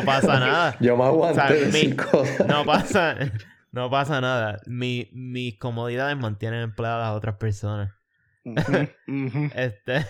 [0.00, 0.76] no pasa nada.
[0.80, 2.46] Yo me aguanté O sea, de mi- decir cosas.
[2.46, 3.16] No pasa,
[3.72, 4.58] no pasa nada.
[4.66, 7.92] Mi, mis comodidades mantienen empleadas a otras personas.
[9.54, 10.04] Este,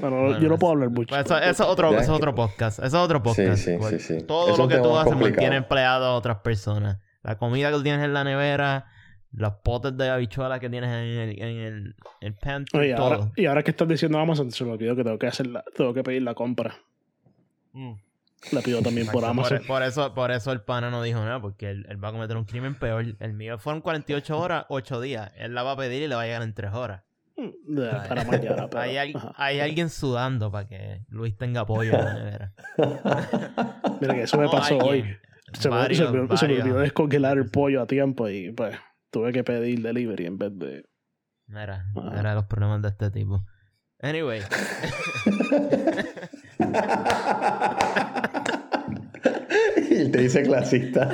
[0.00, 1.08] Bueno, Bueno, yo no puedo hablar mucho.
[1.14, 2.78] pues eso, eso es otro, eso es que- otro podcast.
[2.78, 3.56] Eso es otro podcast.
[3.62, 4.22] sí, sí, sí.
[4.26, 6.98] Todo lo que tú haces mantiene empleado a otras personas.
[7.22, 8.86] La comida que tú tienes en la nevera,
[9.32, 13.04] los potes de habichuelas que tienes en el, en el, el pantry, Oye, todo.
[13.06, 15.62] ahora, y ahora que estás diciendo Amazon, se me olvidó que tengo que hacer la,
[15.76, 16.74] tengo que pedir la compra.
[17.72, 17.92] Mm.
[18.52, 19.58] La pido también por Amazon.
[19.58, 22.12] Por, por eso, por eso el pana no dijo nada, porque él, él va a
[22.12, 23.04] cometer un crimen peor.
[23.20, 25.30] El mío fueron 48 horas, 8 días.
[25.36, 27.02] Él la va a pedir y le va a llegar en 3 horas.
[27.36, 27.76] Mm,
[28.08, 28.68] para mañana.
[28.70, 28.96] pero- hay,
[29.36, 32.52] hay alguien sudando para que Luis tenga apoyo en la nevera.
[34.00, 35.04] Mira que eso me pasó hoy.
[35.54, 38.76] Se me, varios, se me- se me olvidó descongelar el pollo a tiempo y pues
[39.10, 40.84] tuve que pedir delivery en vez de.
[41.48, 42.10] Mira, Ajá.
[42.16, 43.44] mira los problemas de este tipo.
[44.02, 44.40] Anyway,
[49.90, 51.04] y te dice clasista.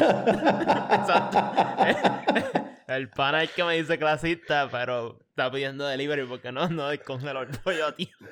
[0.92, 2.55] exacto.
[2.88, 7.42] El pana es que me dice clasista, pero está pidiendo delivery porque no, no descongeló
[7.42, 8.26] el pollo a tiempo.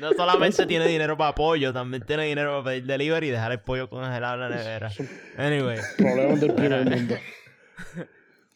[0.00, 3.60] No solamente tiene dinero para pollo, también tiene dinero para pedir delivery y dejar el
[3.60, 4.90] pollo congelado en la nevera.
[5.36, 7.14] Anyway, Problemas del primer mundo.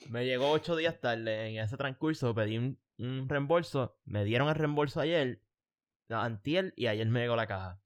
[0.08, 1.48] me llegó ocho días tarde.
[1.48, 3.96] En ese transcurso pedí un, un reembolso.
[4.04, 5.40] Me dieron el reembolso ayer,
[6.08, 7.80] antier, y ayer me llegó la caja.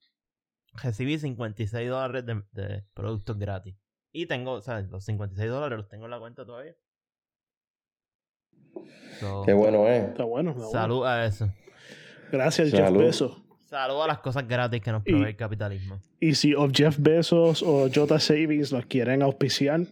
[0.75, 3.75] Recibí 56 dólares de, de productos gratis.
[4.19, 6.75] Y tengo, o sea, los 56 dólares los tengo en la cuenta todavía.
[9.21, 10.07] So, Qué bueno, ¿eh?
[10.09, 10.53] Está bueno.
[10.53, 10.73] está bueno.
[10.73, 11.51] salud a eso.
[12.33, 12.91] Gracias, Jeff.
[12.93, 13.43] Bezos.
[13.61, 16.01] Salud a las cosas gratis que nos Y- provee el capitalismo.
[16.19, 19.83] Y si of Jeff Bezos o Jota Savings los quieren auspiciar,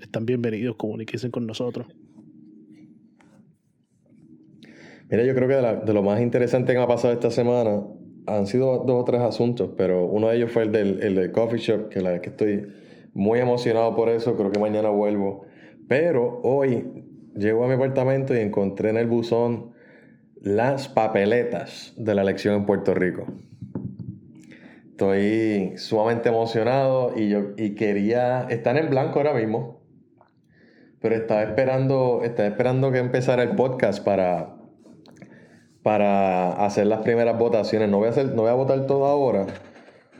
[0.00, 0.76] están bienvenidos.
[0.76, 1.86] Comuníquense con nosotros.
[5.10, 7.30] Mira, yo creo que de, la- de lo más interesante que me ha pasado esta
[7.30, 7.82] semana
[8.26, 11.32] han sido dos o tres asuntos, pero uno de ellos fue el del, el del
[11.32, 12.66] coffee shop, que la es que estoy
[13.16, 15.46] muy emocionado por eso, creo que mañana vuelvo.
[15.88, 16.84] Pero hoy
[17.34, 19.72] llego a mi apartamento y encontré en el buzón
[20.42, 23.26] las papeletas de la elección en Puerto Rico.
[24.90, 29.80] Estoy sumamente emocionado y yo y quería están en blanco ahora mismo,
[31.00, 34.56] pero estaba esperando estaba esperando que empezara el podcast para
[35.82, 37.88] para hacer las primeras votaciones.
[37.88, 39.46] No voy a hacer no voy a votar todo ahora.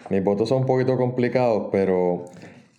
[0.08, 2.26] Mis votos son un poquito complicados, pero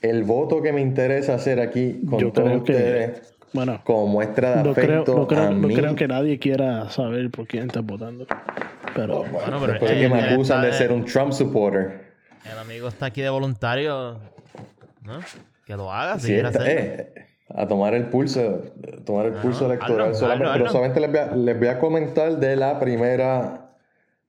[0.07, 4.57] el voto que me interesa hacer aquí con Yo todos que- ustedes Bueno, como muestra
[4.57, 5.75] de no creo, afecto no, creo, a no mí.
[5.75, 8.25] creo que nadie quiera saber por quién estás votando.
[8.95, 12.07] Pero Bueno, pero Después que me acusan de ser un Trump supporter.
[12.51, 14.19] El amigo está aquí de voluntario.
[15.03, 15.19] ¿No?
[15.65, 17.13] Que lo haga, si Sí, quiere está- eh,
[17.49, 18.63] a tomar el pulso,
[18.99, 20.01] a tomar el Ah, pulso no, electoral.
[20.09, 23.63] hazlo, solamente, hazlo, pero solamente les voy, a, les voy a comentar de la primera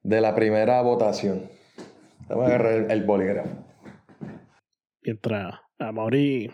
[0.04, 1.42] de la primera votación.
[2.28, 3.48] Vamos a agarrar el, el bolígrafo.
[5.02, 6.50] mientras a Mauri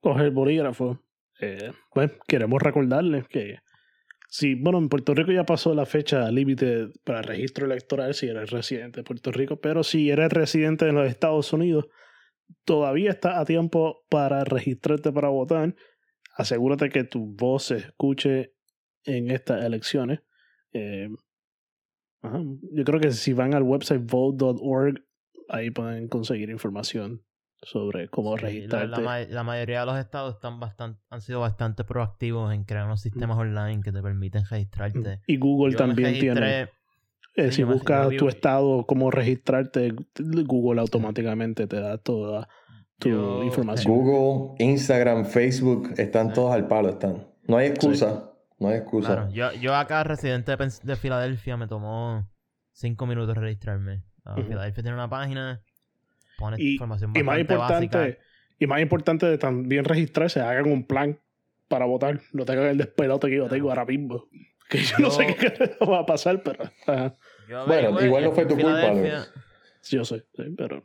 [0.00, 1.00] coge el bolígrafo,
[1.40, 3.58] eh, pues queremos recordarles que
[4.30, 8.50] si, bueno, en Puerto Rico ya pasó la fecha límite para registro electoral si eres
[8.50, 11.86] residente de Puerto Rico, pero si eres residente de los Estados Unidos,
[12.64, 15.74] todavía está a tiempo para registrarte para votar.
[16.36, 18.52] Asegúrate que tu voz se escuche
[19.04, 20.20] en estas elecciones.
[20.72, 21.08] Eh,
[22.20, 25.02] ajá, Yo creo que si van al website vote.org,
[25.48, 27.24] ahí pueden conseguir información
[27.62, 28.86] sobre cómo Sí, la, registrarte.
[28.88, 32.84] la ma- la mayoría de los estados están bastante, han sido bastante proactivos en crear
[32.86, 35.20] unos sistemas online que te permiten registrarte.
[35.26, 36.62] y Google Yo también tiene.
[36.62, 36.68] eh,
[37.36, 42.48] sí, si buscas tu estado, cómo registrarte, Google automáticamente te da toda
[42.98, 43.92] tu Yo- información.
[43.94, 46.34] Google, Instagram, Facebook, están Sí.
[46.34, 47.26] todos al palo, están.
[47.46, 48.24] No hay excusa.
[48.60, 49.14] No hay excusa.
[49.14, 52.28] Claro, yo, yo acá, residente de, de Filadelfia, me tomó
[52.72, 54.02] cinco minutos registrarme.
[54.24, 54.34] Ah.
[54.36, 55.62] Filadelfia tiene una página,
[56.58, 58.18] Y- información Y más importante, básica.
[58.58, 61.18] y más importante de también registrarse, hagan un plan
[61.68, 62.20] para votar.
[62.32, 64.24] No tengan el despelote que yo tengo ahora mismo.
[64.68, 67.14] Que yo, no sé qué va a pasar, pero ajá,
[67.48, 68.92] Yo Bueno, igual no fue tu culpa,
[69.90, 70.82] yo sé, sí, pero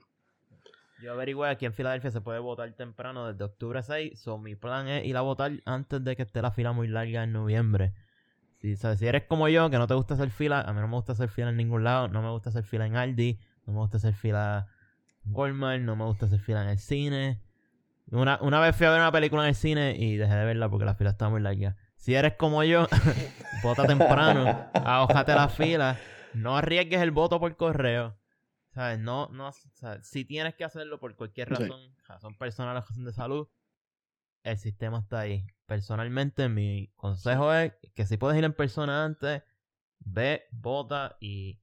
[1.01, 4.17] Yo averigüé aquí en Filadelfia se puede votar temprano desde octubre 6.
[4.17, 7.23] So, mi plan es ir a votar antes de que esté la fila muy larga
[7.23, 7.91] en noviembre.
[8.61, 10.87] Si, sabes, si eres como yo, que no te gusta hacer fila, a mí no
[10.87, 12.07] me gusta hacer fila en ningún lado.
[12.07, 14.67] No me gusta hacer fila en Aldi, no me gusta hacer fila
[15.25, 17.41] Walmart, no me gusta hacer fila en el cine.
[18.11, 20.69] Una, una vez fui a ver una película en el cine y dejé de verla
[20.69, 21.75] porque la fila estaba muy larga.
[21.95, 22.87] Si eres como yo,
[23.63, 25.97] vota temprano, ahójate la fila,
[26.33, 28.17] no arriesgues el voto por correo.
[28.73, 28.99] ¿Sabes?
[28.99, 30.07] No, no, ¿sabes?
[30.07, 31.53] si tienes que hacerlo por cualquier Sí.
[31.53, 33.47] razón, razón personal o razón de salud,
[34.43, 35.45] el sistema está ahí.
[35.67, 39.43] Personalmente, mi consejo es que si puedes ir en persona antes,
[39.99, 41.61] ve, vota y...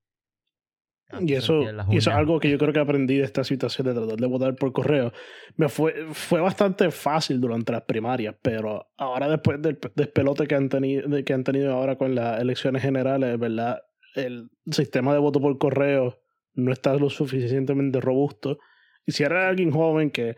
[1.11, 3.87] hazte Y eso, y eso es algo que yo creo que aprendí de esta situación
[3.87, 5.13] de tratar de votar por correo.
[5.57, 10.55] Me fue, fue bastante fácil durante las primarias, pero ahora después del pe- despelote que
[10.55, 13.83] han tenido, que han tenido ahora con las elecciones generales, ¿verdad?
[14.15, 16.21] El sistema de voto por correo
[16.55, 18.59] no está lo suficientemente robusto.
[19.07, 20.37] Y si eres alguien joven que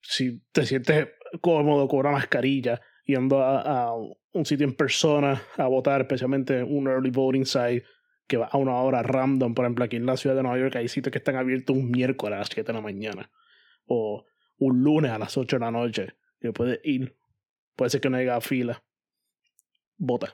[0.00, 1.08] si te sientes
[1.40, 6.88] cómodo con una mascarilla yendo a, a un sitio en persona a votar, especialmente un
[6.88, 7.84] early voting site
[8.26, 10.76] que va a una hora random, por ejemplo, aquí en la ciudad de Nueva York
[10.76, 13.30] hay sitios que están abiertos un miércoles a las 7 de la mañana
[13.86, 14.24] o
[14.58, 17.16] un lunes a las 8 de la noche que puedes ir.
[17.76, 18.82] Puede ser que no haya fila.
[19.98, 20.32] Vota.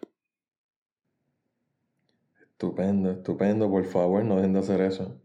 [2.40, 5.20] Estupendo, estupendo, por favor, no dejen de hacer eso.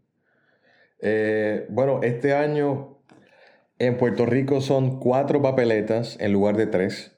[1.00, 2.98] Eh, bueno, este año
[3.78, 7.16] en Puerto Rico son cuatro papeletas en lugar de tres.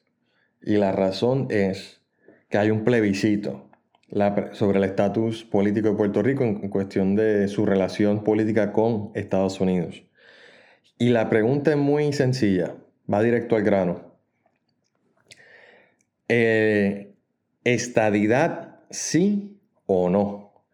[0.62, 2.02] Y la razón es
[2.50, 3.69] que hay un plebiscito
[4.52, 9.60] sobre el estatus político de Puerto Rico en, cuestión de su relación política con Estados
[9.60, 10.02] Unidos.
[10.98, 12.74] Y la pregunta es muy sencilla,
[13.12, 14.10] va directo al grano.
[16.28, 17.14] Eh,
[17.64, 20.64] ¿Estadidad sí o no?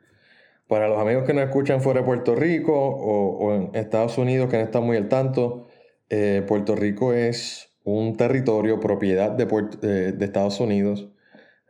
[0.67, 4.57] Para los amigos que nos escuchan fuera de Puerto Rico o, en Estados Unidos que
[4.57, 5.69] no están muy al tanto,
[6.09, 11.09] eh, Puerto Rico es un territorio propiedad de, eh, de Estados Unidos.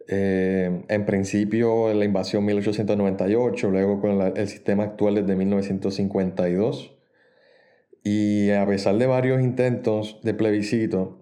[0.09, 6.97] Eh, en principio la invasión 1898, luego con la- el sistema actual desde 1952.
[8.03, 11.19] Y a pesar de varios intentos de plebiscito,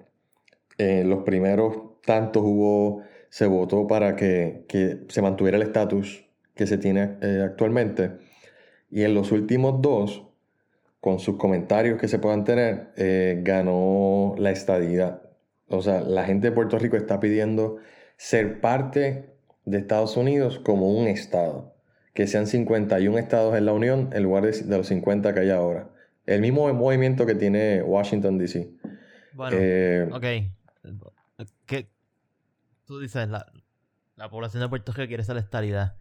[0.78, 6.66] eh, los primeros tantos hubo, se votó para que, que se mantuviera el estatus que
[6.66, 8.12] se tiene eh, actualmente.
[8.90, 10.24] Y en los últimos dos,
[11.00, 15.22] con sus comentarios que se puedan tener, eh, ganó la estadidad.
[15.68, 17.78] O sea, la gente de Puerto Rico está pidiendo
[18.24, 21.74] ser parte de Estados Unidos como un estado.
[22.14, 25.50] Que sean 51 estados en la Unión en lugar de, de los 50 que hay
[25.50, 25.90] ahora.
[26.24, 28.70] El mismo movimiento que tiene Washington, D.C.
[29.34, 31.46] Bueno, Eh, ok.
[31.66, 31.90] ¿Qué?
[32.86, 33.52] Tú dices, la,
[34.16, 35.96] la población de Puerto Rico quiere esa estabilidad.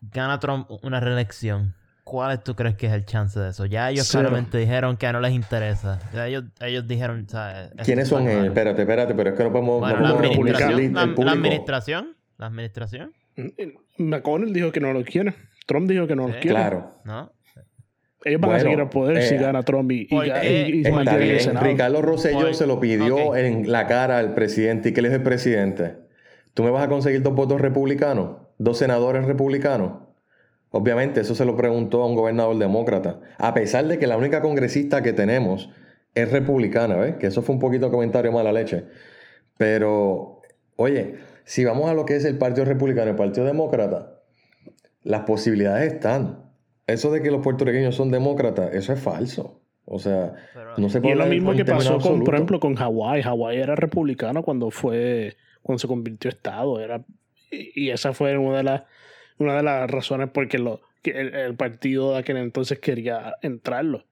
[0.00, 1.76] Gana Trump una reelección.
[2.10, 3.66] ¿Cuál tú crees que es el chance de eso?
[3.66, 4.22] Ya ellos Cero.
[4.28, 5.98] claramente dijeron que no les interesa.
[6.14, 7.38] Ya ellos, ellos dijeron, esto
[7.84, 8.32] ¿Quiénes son ellos?
[8.34, 8.48] claro.
[8.48, 9.80] Espérate, espérate, pero es que no podemos...
[9.80, 11.30] Bueno, no la podemos administración, el la, la público.
[11.36, 13.12] administración, la administración,
[13.98, 15.34] McConnell dijo que no lo quiere.
[15.66, 16.32] Trump dijo que no Sí.
[16.32, 16.56] lo quiere.
[16.56, 16.94] Claro.
[17.04, 17.30] ¿no?
[18.24, 21.18] Ellos van a Bueno, seguir al poder eh, si gana Trump y, y, y- el
[21.18, 21.56] bien.
[21.60, 25.22] Ricardo Rosselló se lo pidió en la cara al presidente y que él es el
[25.22, 25.96] presidente.
[26.54, 28.38] ¿Tú me vas a conseguir dos votos republicanos?
[28.58, 30.07] ¿Dos senadores republicanos?
[30.70, 33.20] Obviamente, eso se lo preguntó a un gobernador demócrata.
[33.38, 35.70] A pesar de que la única congresista que tenemos
[36.14, 37.16] es republicana, ¿ves?
[37.16, 38.84] Que eso fue un poquito comentario mala leche.
[39.56, 40.42] Pero,
[40.76, 44.20] oye, si vamos a lo que es el Partido Republicano y el Partido Demócrata,
[45.02, 46.44] las posibilidades están.
[46.86, 49.60] Eso de que los puertorriqueños son demócratas, eso es falso.
[49.84, 52.60] O sea, Pero- no se Y puede es lo mismo que pasó con, por ejemplo,
[52.60, 53.22] con Hawái.
[53.22, 56.78] Hawái era republicano cuando fue, cuando se convirtió en estado.
[56.80, 57.02] Era,
[57.50, 58.82] y, y esa fue una de las,
[59.38, 64.04] una de las razones por lo, que el, partido de aquel entonces quería entrarlo.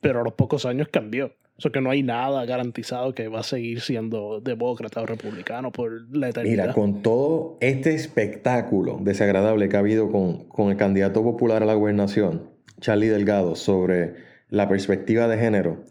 [0.00, 1.34] Pero a los pocos años cambió.
[1.56, 5.70] O sea que no hay nada garantizado que va a seguir siendo demócrata o republicano
[5.70, 6.64] por la eternidad.
[6.64, 11.66] Mira, con todo este espectáculo desagradable que ha habido con, con el candidato popular a
[11.66, 12.50] la gobernación,
[12.80, 14.14] Charlie Delgado, sobre
[14.48, 15.84] la perspectiva de género,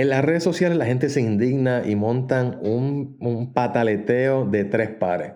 [0.00, 5.32] en las redes sociales la gente se indigna y montan un, pataleteo de tres pares.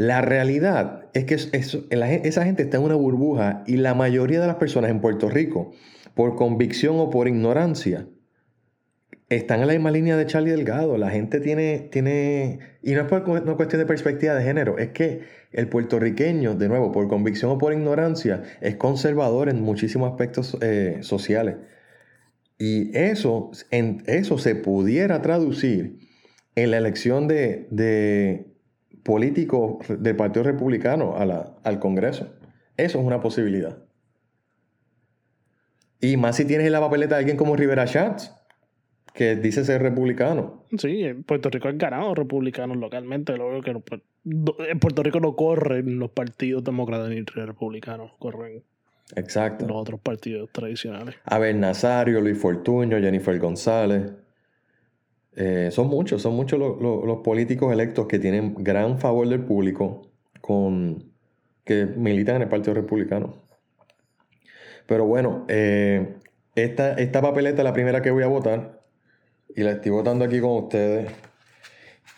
[0.00, 4.56] La realidad es que esa gente está en una burbuja y la mayoría de las
[4.56, 5.72] personas en Puerto Rico,
[6.14, 8.06] por convicción o por ignorancia,
[9.28, 10.96] están en la misma línea de Charlie Delgado.
[10.96, 14.88] La gente tiene, tiene, y no es por una cuestión de perspectiva de género, es
[14.88, 15.20] que
[15.52, 21.00] el puertorriqueño, de nuevo, por convicción o por ignorancia, es conservador en muchísimos aspectos eh,
[21.02, 21.56] sociales.
[22.56, 25.98] Y eso, eso se pudiera traducir
[26.54, 28.50] en la elección de
[29.02, 32.34] políticos del Partido Republicano al Congreso.
[32.76, 33.78] Eso es una posibilidad.
[36.00, 38.32] Y más si tienes en la papeleta a alguien como Rivera Schatz,
[39.12, 40.64] que dice ser republicano.
[40.78, 43.36] Sí, en Puerto Rico han ganado republicanos localmente.
[43.36, 48.62] Lo que en Puerto Rico no corren los partidos demócratas ni republicanos, corren
[49.16, 49.66] Exacto.
[49.66, 51.16] los otros partidos tradicionales.
[51.24, 54.12] Abel Nazario, Luis Fortuño, Jennifer González.
[55.36, 60.02] Eh, son muchos, son muchos los, políticos electos que tienen gran favor del público
[60.40, 61.12] con
[61.64, 63.34] que militan en el Partido Republicano.
[64.86, 66.16] Pero bueno, eh,
[66.56, 68.82] esta, esta papeleta es la primera que voy a votar
[69.54, 71.10] y la estoy votando aquí con ustedes.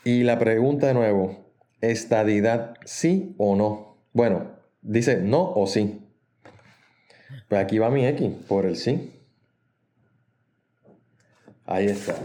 [0.04, 1.44] Y la pregunta de nuevo,
[1.80, 3.98] ¿estadidad sí o no?
[4.12, 6.00] Bueno, dice no o sí.
[7.48, 9.12] Pues aquí va mi X, por el sí.
[11.66, 12.16] Ahí está.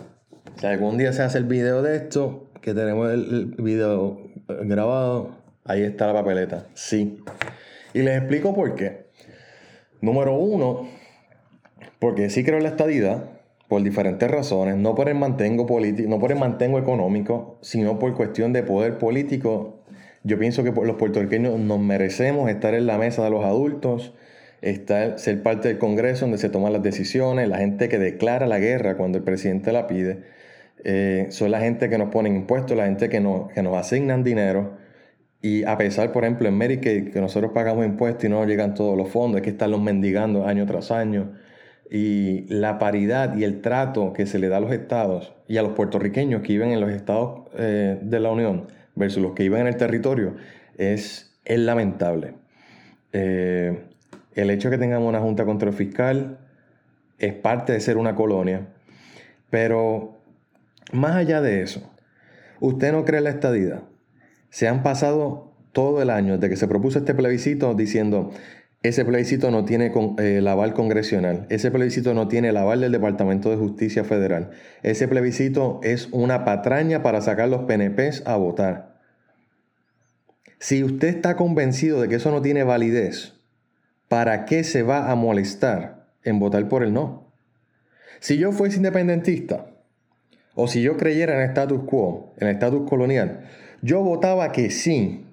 [0.55, 5.31] Si algún día se hace el video de esto, que tenemos el, video grabado,
[5.65, 6.65] ahí está la papeleta.
[6.73, 7.19] Sí.
[7.93, 9.07] Y les explico por qué.
[10.01, 10.87] Número uno,
[11.99, 13.23] porque sí creo en la estadidad
[13.67, 18.15] por diferentes razones, no por el mantengo político, no por el mantengo económico, sino por
[18.15, 19.79] cuestión de poder político.
[20.23, 24.13] Yo pienso que los puertorriqueños nos merecemos estar en la mesa de los adultos,
[24.61, 28.59] estar, ser parte del Congreso donde se toman las decisiones, la gente que declara la
[28.59, 30.23] guerra cuando el presidente la pide,
[30.83, 34.23] eh, son la gente que nos ponen impuestos, la gente que nos, que nos asignan
[34.23, 34.77] dinero.
[35.41, 38.73] Y a pesar, por ejemplo, en Medicaid, que nosotros pagamos impuestos y no nos llegan
[38.73, 41.33] todos los fondos, hay que estarlos mendigando año tras año
[41.89, 45.63] y la paridad y el trato que se le da a los estados y a
[45.63, 49.61] los puertorriqueños que viven en los estados eh, de la Unión versus los que viven
[49.61, 50.35] en el territorio
[50.77, 52.33] es, es lamentable.
[53.13, 53.83] Eh,
[54.35, 56.39] el hecho de que tengamos una junta control fiscal
[57.19, 58.67] es parte de ser una colonia,
[59.49, 60.16] pero
[60.91, 61.91] más allá de eso,
[62.59, 63.83] usted no cree en la estadidad.
[64.49, 68.31] Se han pasado todo el año desde que se propuso este plebiscito diciendo
[68.83, 71.47] ese plebiscito no tiene eh, el aval congresional.
[71.49, 74.51] Ese plebiscito no tiene el aval del Departamento de Justicia Federal.
[74.83, 78.97] Ese plebiscito es una patraña para sacar los PNPs a votar.
[80.59, 83.33] Si usted está convencido de que eso no tiene validez,
[84.07, 87.33] ¿para qué se va a molestar en votar por el no?
[88.19, 89.67] Si yo fuese independentista,
[90.57, 93.41] o si yo creyera en el status quo, en el status colonial,
[93.83, 95.23] yo votaba que sí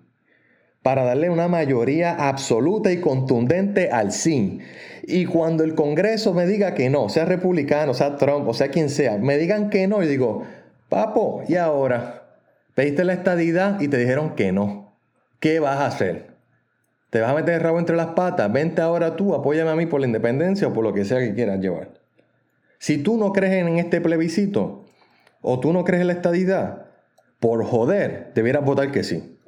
[0.83, 4.59] para darle una mayoría absoluta y contundente al sí.
[5.03, 8.91] Y cuando el Congreso me diga que no, sea republicano, sea Trump, o sea quien
[8.91, 10.43] sea, me digan que no, y digo,
[10.91, 12.37] papo, ¿y ahora?
[12.75, 14.93] Pediste la estadidad y te dijeron que no.
[15.41, 16.35] ¿Qué vas a hacer?
[17.09, 18.53] ¿Te vas a meter el rabo entre las patas?
[18.53, 21.33] Vente ahora tú, apóyame a mí por la independencia o por lo que sea que
[21.33, 21.93] quieras llevar.
[22.79, 24.84] Si tú no crees en este plebiscito,
[25.47, 26.86] o tú no crees en la estadidad,
[27.38, 29.38] por joder, debieras votar que sí.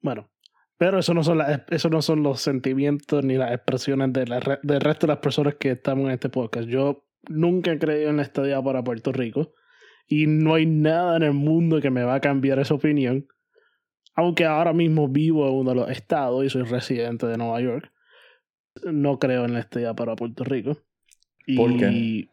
[0.00, 0.30] Bueno,
[0.78, 4.80] pero eso no son, eso no son los sentimientos ni las expresiones de la, del
[4.80, 6.68] resto de las personas que estamos en este podcast.
[6.68, 9.52] Yo nunca he creído en la estadía para Puerto Rico
[10.06, 13.26] y no hay nada en el mundo que me va a cambiar esa opinión.
[14.14, 17.92] Aunque ahora mismo vivo en uno de los estados y soy residente de Nueva York,
[18.84, 20.78] no creo en la estadía para Puerto Rico.
[21.44, 22.28] Y ¿Por qué?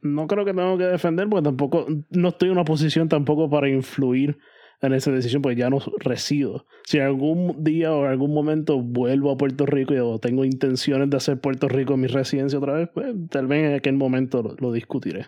[0.00, 3.68] No creo que tengo que defender porque tampoco, no estoy en una posición tampoco para
[3.68, 4.38] influir
[4.80, 6.66] en esa decisión, pues ya no resido.
[6.84, 11.40] Si algún día o algún momento vuelvo a Puerto Rico y tengo intenciones de hacer
[11.40, 15.26] Puerto Rico mi residencia otra vez, pues tal vez en aquel momento lo, discutiré.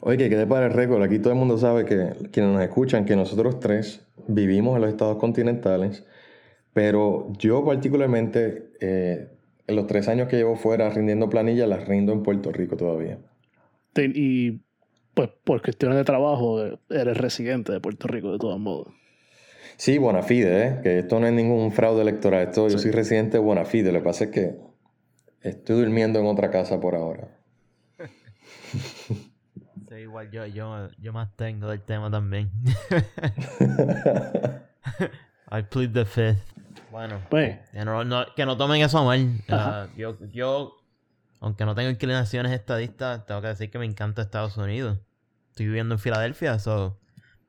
[0.00, 3.04] Oye, que quede para el récord, aquí todo el mundo sabe que quienes nos escuchan,
[3.04, 6.06] que nosotros tres vivimos en los estados continentales,
[6.72, 9.28] pero yo particularmente, eh,
[9.66, 13.18] en los tres años que llevo fuera rindiendo planillas, las rindo en Puerto Rico todavía.
[13.96, 14.60] Y
[15.14, 18.88] pues por cuestiones de trabajo eres residente de Puerto Rico de todos modos.
[19.76, 20.80] Sí, Bonafide, ¿eh?
[20.82, 22.48] que esto no es ningún fraude electoral.
[22.48, 23.92] Esto, Yo soy residente de Bonafide.
[23.92, 24.56] Lo que pasa es que
[25.40, 27.28] estoy durmiendo en otra casa por ahora.
[29.88, 32.50] sí, igual yo, yo, yo más tengo del tema también.
[35.50, 36.44] I plead the fifth.
[36.90, 39.42] Bueno, pues, que, no, que no tomen eso mal.
[39.48, 40.79] Uh, yo, yo
[41.40, 44.98] aunque no tengo inclinaciones estadistas, tengo que decir que me encanta Estados Unidos.
[45.50, 46.98] Estoy viviendo en Filadelfia, so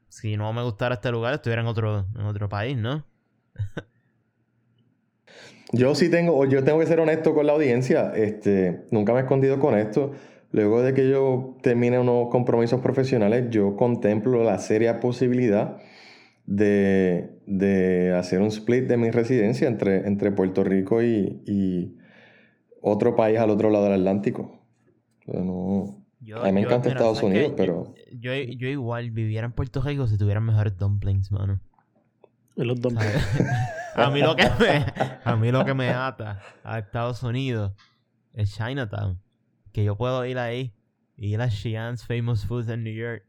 [0.10, 3.06] si no me gustara este lugar, estuviera en otro, en otro país, ¿no?
[5.72, 8.12] yo sí tengo, yo tengo que ser honesto con la audiencia.
[8.16, 10.12] Este, nunca me he escondido con esto.
[10.52, 15.78] Luego de que yo termine unos compromisos profesionales, yo contemplo la seria posibilidad
[16.46, 21.98] de, hacer un split de mi residencia entre, entre Puerto Rico y,
[22.82, 24.60] otro país al otro lado del Atlántico.
[25.28, 27.94] a mí me encanta Estados Unidos, pero...
[28.12, 31.60] Yo, yo, igual viviera en Puerto Rico si tuvieran mejores dumplings, mano.
[32.56, 33.16] Los dumplings.
[33.96, 34.86] a, mí lo que me,
[35.24, 37.74] a mí lo que me ata a Estados Unidos
[38.34, 39.22] es Chinatown.
[39.72, 40.74] Que yo puedo ir ahí
[41.16, 43.24] y ir a Xi'an's Famous Foods en New York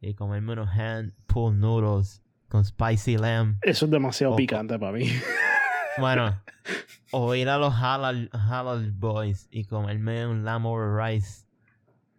[0.00, 3.58] y comerme unos hand pulled noodles con spicy lamb.
[3.62, 5.06] Eso es demasiado picante para mí.
[6.00, 6.40] Bueno,
[7.12, 11.46] o ir a los halal, halal boys y comerme un lamb over rice.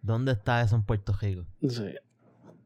[0.02, 1.46] ¿Dónde está eso en Puerto Rico?
[1.66, 1.94] Sí.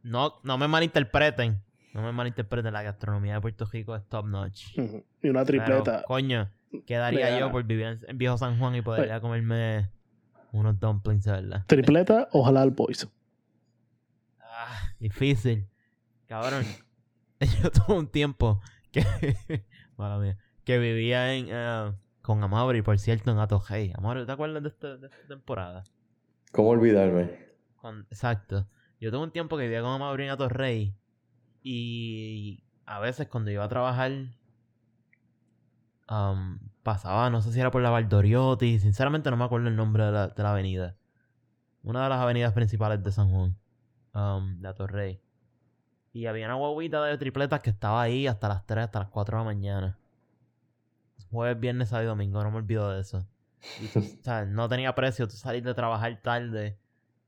[0.02, 1.62] No, no me malinterpreten.
[1.92, 2.72] No me malinterpreten.
[2.72, 4.78] La gastronomía de Puerto Rico es top notch.
[5.22, 6.02] Y una tripleta.
[6.06, 6.50] coño,
[6.86, 9.90] quedaría yo por vivir en, Viejo San Juan y podría comerme
[10.52, 11.64] unos dumplings, ¿verdad?
[11.66, 13.08] ¿Tripleta o halal boys?
[14.40, 15.66] Ah, difícil.
[16.26, 16.64] Cabrón,
[17.62, 18.60] yo tuve un tiempo
[18.90, 19.04] que,
[20.64, 23.92] que vivía en, uh, con Amabri, por cierto, en Atojei.
[23.96, 24.98] Amabri, ¿te acuerdas de esta,
[25.28, 25.84] temporada?
[26.52, 27.44] ¿Cómo olvidarme?
[28.10, 28.66] exacto.
[29.00, 30.96] Yo tuve un tiempo que vivía con Amabri en Atorrey
[31.62, 34.12] y a veces cuando iba a trabajar
[36.10, 40.04] um, pasaba, no sé si era por la Valdoriotti, sinceramente no me acuerdo el nombre
[40.04, 40.96] de la, de la avenida.
[41.82, 43.56] Una de las avenidas principales de San Juan,
[44.14, 45.20] um, de Atorrey.
[46.12, 49.36] Y había una guaguita de tripletas que estaba ahí hasta las 3, hasta las 4
[49.36, 49.98] de la mañana.
[51.34, 53.26] Jueves, viernes, sábado y domingo, no me olvido de eso.
[53.80, 56.78] Y o sea, no tenía precio tú salir de trabajar tarde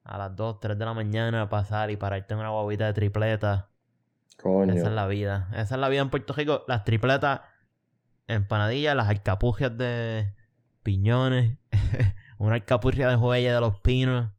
[0.05, 3.65] a las 2, 3 de la mañana, pasar y pararte en una guaguita de tripletas.
[4.41, 4.73] Coño.
[4.73, 5.49] Esa es la vida.
[5.53, 6.65] Esa es la vida en Puerto Rico.
[6.69, 7.41] Las tripletas,
[8.29, 10.33] empanadillas, las alcapugias de
[10.85, 11.59] piñones,
[12.39, 14.31] una alcapurria de joya de los pinos.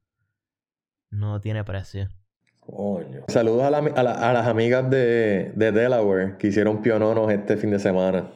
[1.09, 2.07] No tiene precio.
[3.28, 8.30] Saludos a, las amigas de, Delaware que hicieron piononos este fin de semana.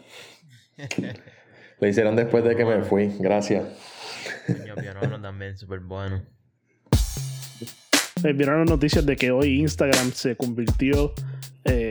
[1.79, 3.11] Lo hicieron después de que me fui.
[3.19, 3.63] Gracias.
[4.79, 6.21] pionono también, súper bueno.
[8.23, 11.13] Eh, vieron las noticias de que hoy Instagram se convirtió
[11.65, 11.89] eh,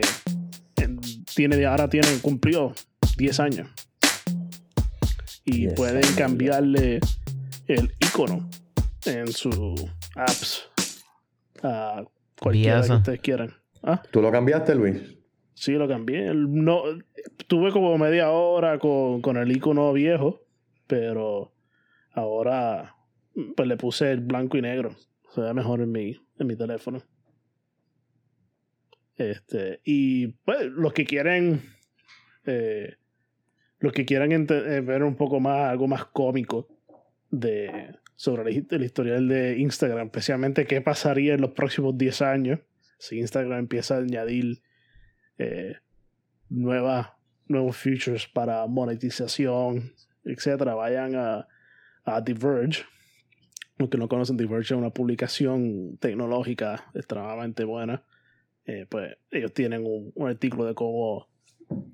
[1.35, 2.73] tiene ahora tiene cumplió
[3.17, 3.69] 10 años
[5.43, 6.99] y pueden cambiarle
[7.67, 8.49] el icono
[9.05, 9.83] en sus
[10.15, 10.69] apps
[11.63, 12.03] a
[12.39, 13.53] Cualquiera que ustedes quieran.
[13.83, 14.01] ¿Ah?
[14.11, 14.99] ¿Tú lo cambiaste, Luis?
[15.61, 16.33] Sí, lo cambié.
[16.33, 16.81] No,
[17.45, 20.41] tuve como media hora con, con el icono viejo,
[20.87, 21.53] pero
[22.13, 22.95] ahora
[23.55, 24.95] pues le puse el blanco y negro.
[25.29, 27.03] Se ve mejor en mi, en mi teléfono.
[29.15, 31.61] Este, y pues los que quieren
[32.47, 32.95] eh,
[33.77, 36.69] los que quieran eh, ver un poco más algo más cómico
[37.29, 42.59] de, sobre el historial de Instagram, especialmente qué pasaría en los próximos 10 años
[42.97, 44.63] si Instagram empieza a añadir
[45.41, 45.75] eh,
[46.49, 47.09] nuevas,
[47.47, 49.91] nuevos features para monetización,
[50.23, 50.75] etcétera.
[50.75, 51.47] Vayan a,
[52.05, 52.83] a Diverge.
[53.77, 58.03] Los que no conocen Diverge es una publicación tecnológica extremadamente buena.
[58.65, 61.27] Eh, pues ellos tienen un, artículo de cómo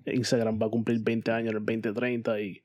[0.06, 2.62] Instagram va a cumplir 20 años en el 2030 y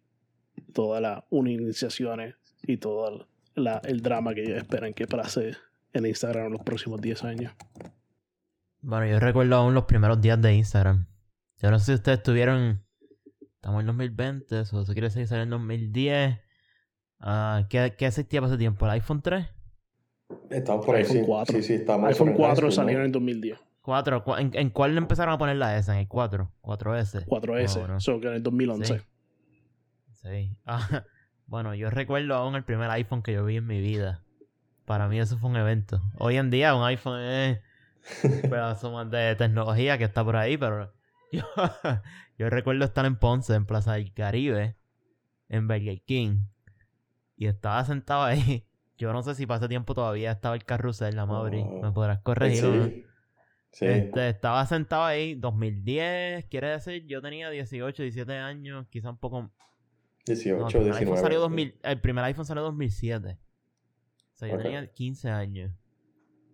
[0.72, 5.52] todas las iniciaciones y todo el drama que ellos esperan que pase
[5.92, 7.52] en Instagram en los próximos 10 años.
[8.82, 11.06] Bueno, yo recuerdo aún los primeros días de Instagram.
[11.58, 12.84] Yo no sé si ustedes tuvieron.
[13.54, 16.38] Estamos en 2020, eso, quiere decir que en 2010.
[17.20, 18.84] Uh, ¿qué, ¿Qué existía para ese tiempo?
[18.84, 19.46] ¿El iPhone 3?
[20.50, 21.04] Estamos por ahí.
[21.04, 21.56] iPhone 4.
[21.56, 23.60] Sí, sí, estamos iPhone 4 salió en el 2010.
[23.82, 25.90] 4, ¿en, cuál le empezaron a poner la S?
[25.92, 26.50] ¿En el 4?
[26.62, 27.26] 4S.
[27.26, 28.98] 4S, eso que en el 2011.
[28.98, 29.04] Sí.
[30.12, 30.56] sí.
[30.66, 31.04] Ah,
[31.46, 34.22] bueno, yo recuerdo aún el primer iPhone que yo vi en mi vida.
[34.86, 36.02] Para mí eso fue un evento.
[36.18, 37.60] Hoy en día un iPhone es
[38.24, 40.92] un pedazo más de tecnología que está por ahí, pero
[41.32, 41.44] yo,
[42.38, 44.76] yo recuerdo estar en Ponce, en Plaza del Caribe,
[45.48, 46.44] en Burger King,
[47.36, 48.66] y estaba sentado ahí.
[48.98, 51.64] Yo no sé si para ese tiempo todavía estaba el carrusel, la Mauri.
[51.66, 51.82] Oh.
[51.82, 53.08] Me podrás corregir.
[53.72, 53.86] Sí.
[53.86, 59.50] Este, estaba sentado ahí, 2010, quiere decir, yo tenía 18, 17 años, quizá un poco
[60.26, 61.20] 18, el 19.
[61.20, 63.38] Salió 2000, el primer iPhone salió en 2007.
[63.38, 65.72] O sea, yo tenía 15 años.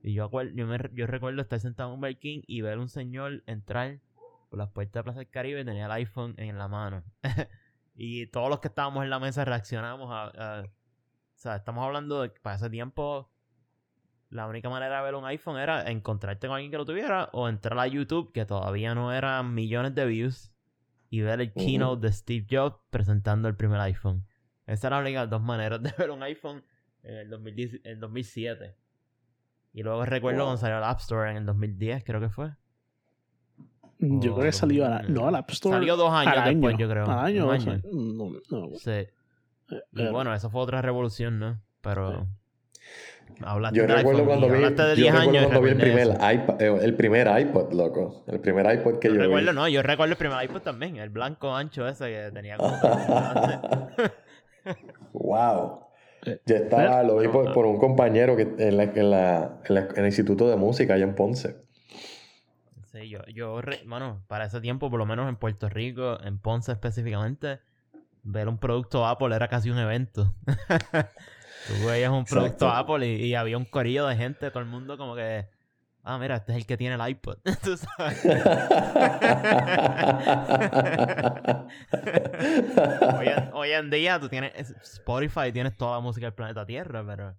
[0.03, 3.43] Y yo, yo, me, yo recuerdo estar sentado en un King y ver un señor
[3.47, 4.01] entrar
[4.49, 7.05] por las puertas de Plaza del Caribe y tenía el iPhone en la mano.
[7.95, 10.69] y todos los que estábamos en la mesa reaccionamos a, O
[11.35, 13.31] sea, estamos hablando de que para ese tiempo
[14.31, 17.49] la única manera de ver un iPhone era encontrarte con alguien que lo tuviera o
[17.49, 20.53] entrar a YouTube, que todavía no eran millones de views,
[21.11, 24.27] y ver el keynote de Steve Jobs presentando el primer iPhone.
[24.67, 26.63] Esas eran las únicas dos maneras de ver un iPhone
[27.03, 28.77] en el, 2010 en 2007.
[29.73, 30.47] Y luego recuerdo Wow.
[30.49, 32.51] cuando salió el App Store en el 2010, creo que fue.
[34.01, 35.77] Yo creo que salió a la, no, al App Store.
[35.77, 36.87] Salió dos años al después, año.
[36.87, 37.05] yo creo.
[37.11, 37.63] Al año, Un o año.
[37.65, 38.69] sea, no, no.
[38.79, 39.07] Sí.
[39.71, 41.61] Y Pero- bueno, eso fue otra revolución, ¿no?
[41.81, 42.27] Pero.
[43.43, 45.43] Hablaste Yo del recuerdo iPhone cuando vi, hablaste de yo 10 recuerdo años.
[45.45, 48.25] cuando vi el primer, iPod, eh, el primer iPod, loco.
[48.27, 49.57] El primer iPod que Yo yo, recuerdo, vi.
[49.57, 52.73] no, yo recuerdo el primer iPod también, el blanco ancho ese que tenía como.
[55.13, 55.81] wow.
[56.27, 59.75] Eh, Yo estaba, lo vi por, por un compañero que en, la- en la- en
[59.75, 61.57] la- en el Instituto de Música allá en Ponce.
[62.93, 66.39] sí, yo, yo, re- bueno, para ese tiempo, por lo menos en Puerto Rico, en
[66.39, 67.61] Ponce específicamente,
[68.23, 70.35] ver un producto Apple era casi un evento.
[71.67, 72.93] Tú veías un producto Exacto.
[72.95, 75.47] Apple y, y había un corillo de gente, todo el mundo como que.
[76.05, 77.39] Ah, mira, este es el que tiene el iPod.
[77.63, 78.25] Tú sabes.
[83.19, 87.05] hoy, en, hoy en día tú tienes Spotify, tienes toda la música del planeta Tierra,
[87.07, 87.37] pero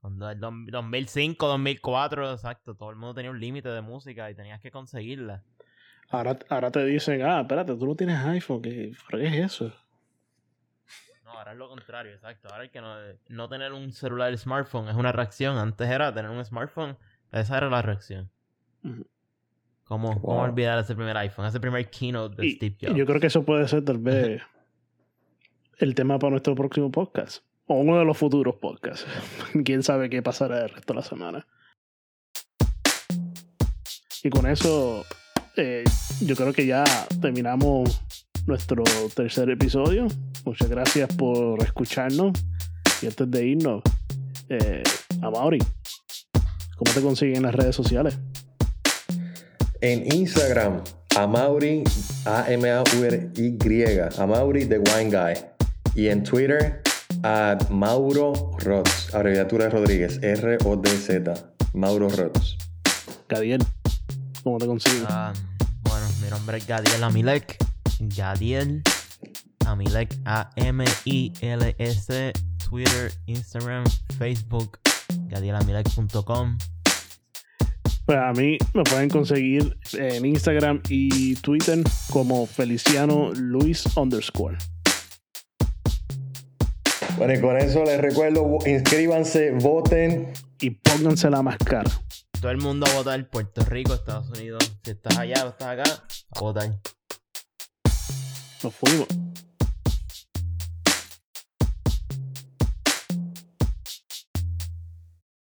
[0.00, 4.34] cuando el dos- 2005, 2004, exacto, todo el mundo tenía un límite de música y
[4.34, 5.42] tenías que conseguirla.
[6.10, 8.60] Ahora, ahora te dicen, ah, espérate, tú no tienes iPhone.
[8.60, 9.72] ¿Qué, ¿pero qué es eso?
[11.24, 12.48] No, ahora es lo contrario, exacto.
[12.50, 12.94] Ahora el que no,
[13.28, 15.56] no tener un celular smartphone es una reacción.
[15.56, 16.98] Antes era tener un smartphone,
[17.40, 18.30] esa era la reacción.
[19.84, 20.44] ¿Cómo, cómo Wow.
[20.44, 21.46] olvidar ese primer iPhone?
[21.46, 22.96] Ese primer keynote de Y, Steve Jobs.
[22.96, 24.40] yo creo que eso puede ser tal vez
[25.78, 27.44] el tema para nuestro próximo podcast.
[27.66, 29.06] O uno de los futuros podcasts.
[29.64, 31.46] Quién sabe qué pasará el resto de la semana.
[34.22, 35.04] Y con eso,
[35.56, 35.84] eh,
[36.20, 36.84] yo creo que ya
[37.20, 38.02] terminamos
[38.46, 38.82] nuestro
[39.14, 40.06] tercer episodio.
[40.44, 42.32] Muchas gracias por escucharnos.
[43.02, 43.82] Y antes de irnos,
[44.48, 44.82] eh,
[45.22, 45.58] a Mauri,
[46.76, 48.18] ¿cómo te consiguen en las redes sociales?
[49.80, 50.82] En Instagram,
[51.16, 51.84] Amauri,
[52.24, 55.34] A-M-A-U-R-Y, Amauri The Wine Guy.
[55.94, 56.82] Y en Twitter,
[57.22, 61.34] a Mauro Rods, abreviatura de Rodríguez, R-O-D-Z,
[61.74, 62.58] Mauro Rods.
[63.28, 63.62] Gadiel,
[64.42, 65.04] ¿cómo te consiguen?
[65.08, 65.32] Ah,
[65.82, 67.56] bueno, mi nombre es Gadiel Amilek.
[68.00, 68.82] Gadiel
[69.66, 70.92] Amilek A-M-I-L-S.
[72.68, 73.84] Twitter, Instagram,
[74.18, 74.78] Facebook,
[75.28, 76.58] gadielamilek.com.
[78.06, 81.78] Pues a mí me pueden conseguir en Instagram y Twitter
[82.10, 84.58] como Feliciano Luis underscore.
[87.16, 90.32] Bueno, y con eso les recuerdo, inscríbanse, voten.
[90.60, 91.90] Y pónganse la máscara.
[92.40, 93.28] Todo el mundo a votar.
[93.30, 94.78] Puerto Rico, Estados Unidos.
[94.82, 96.70] Si estás allá o estás acá, a votar.
[98.62, 99.33] Nos fuimos.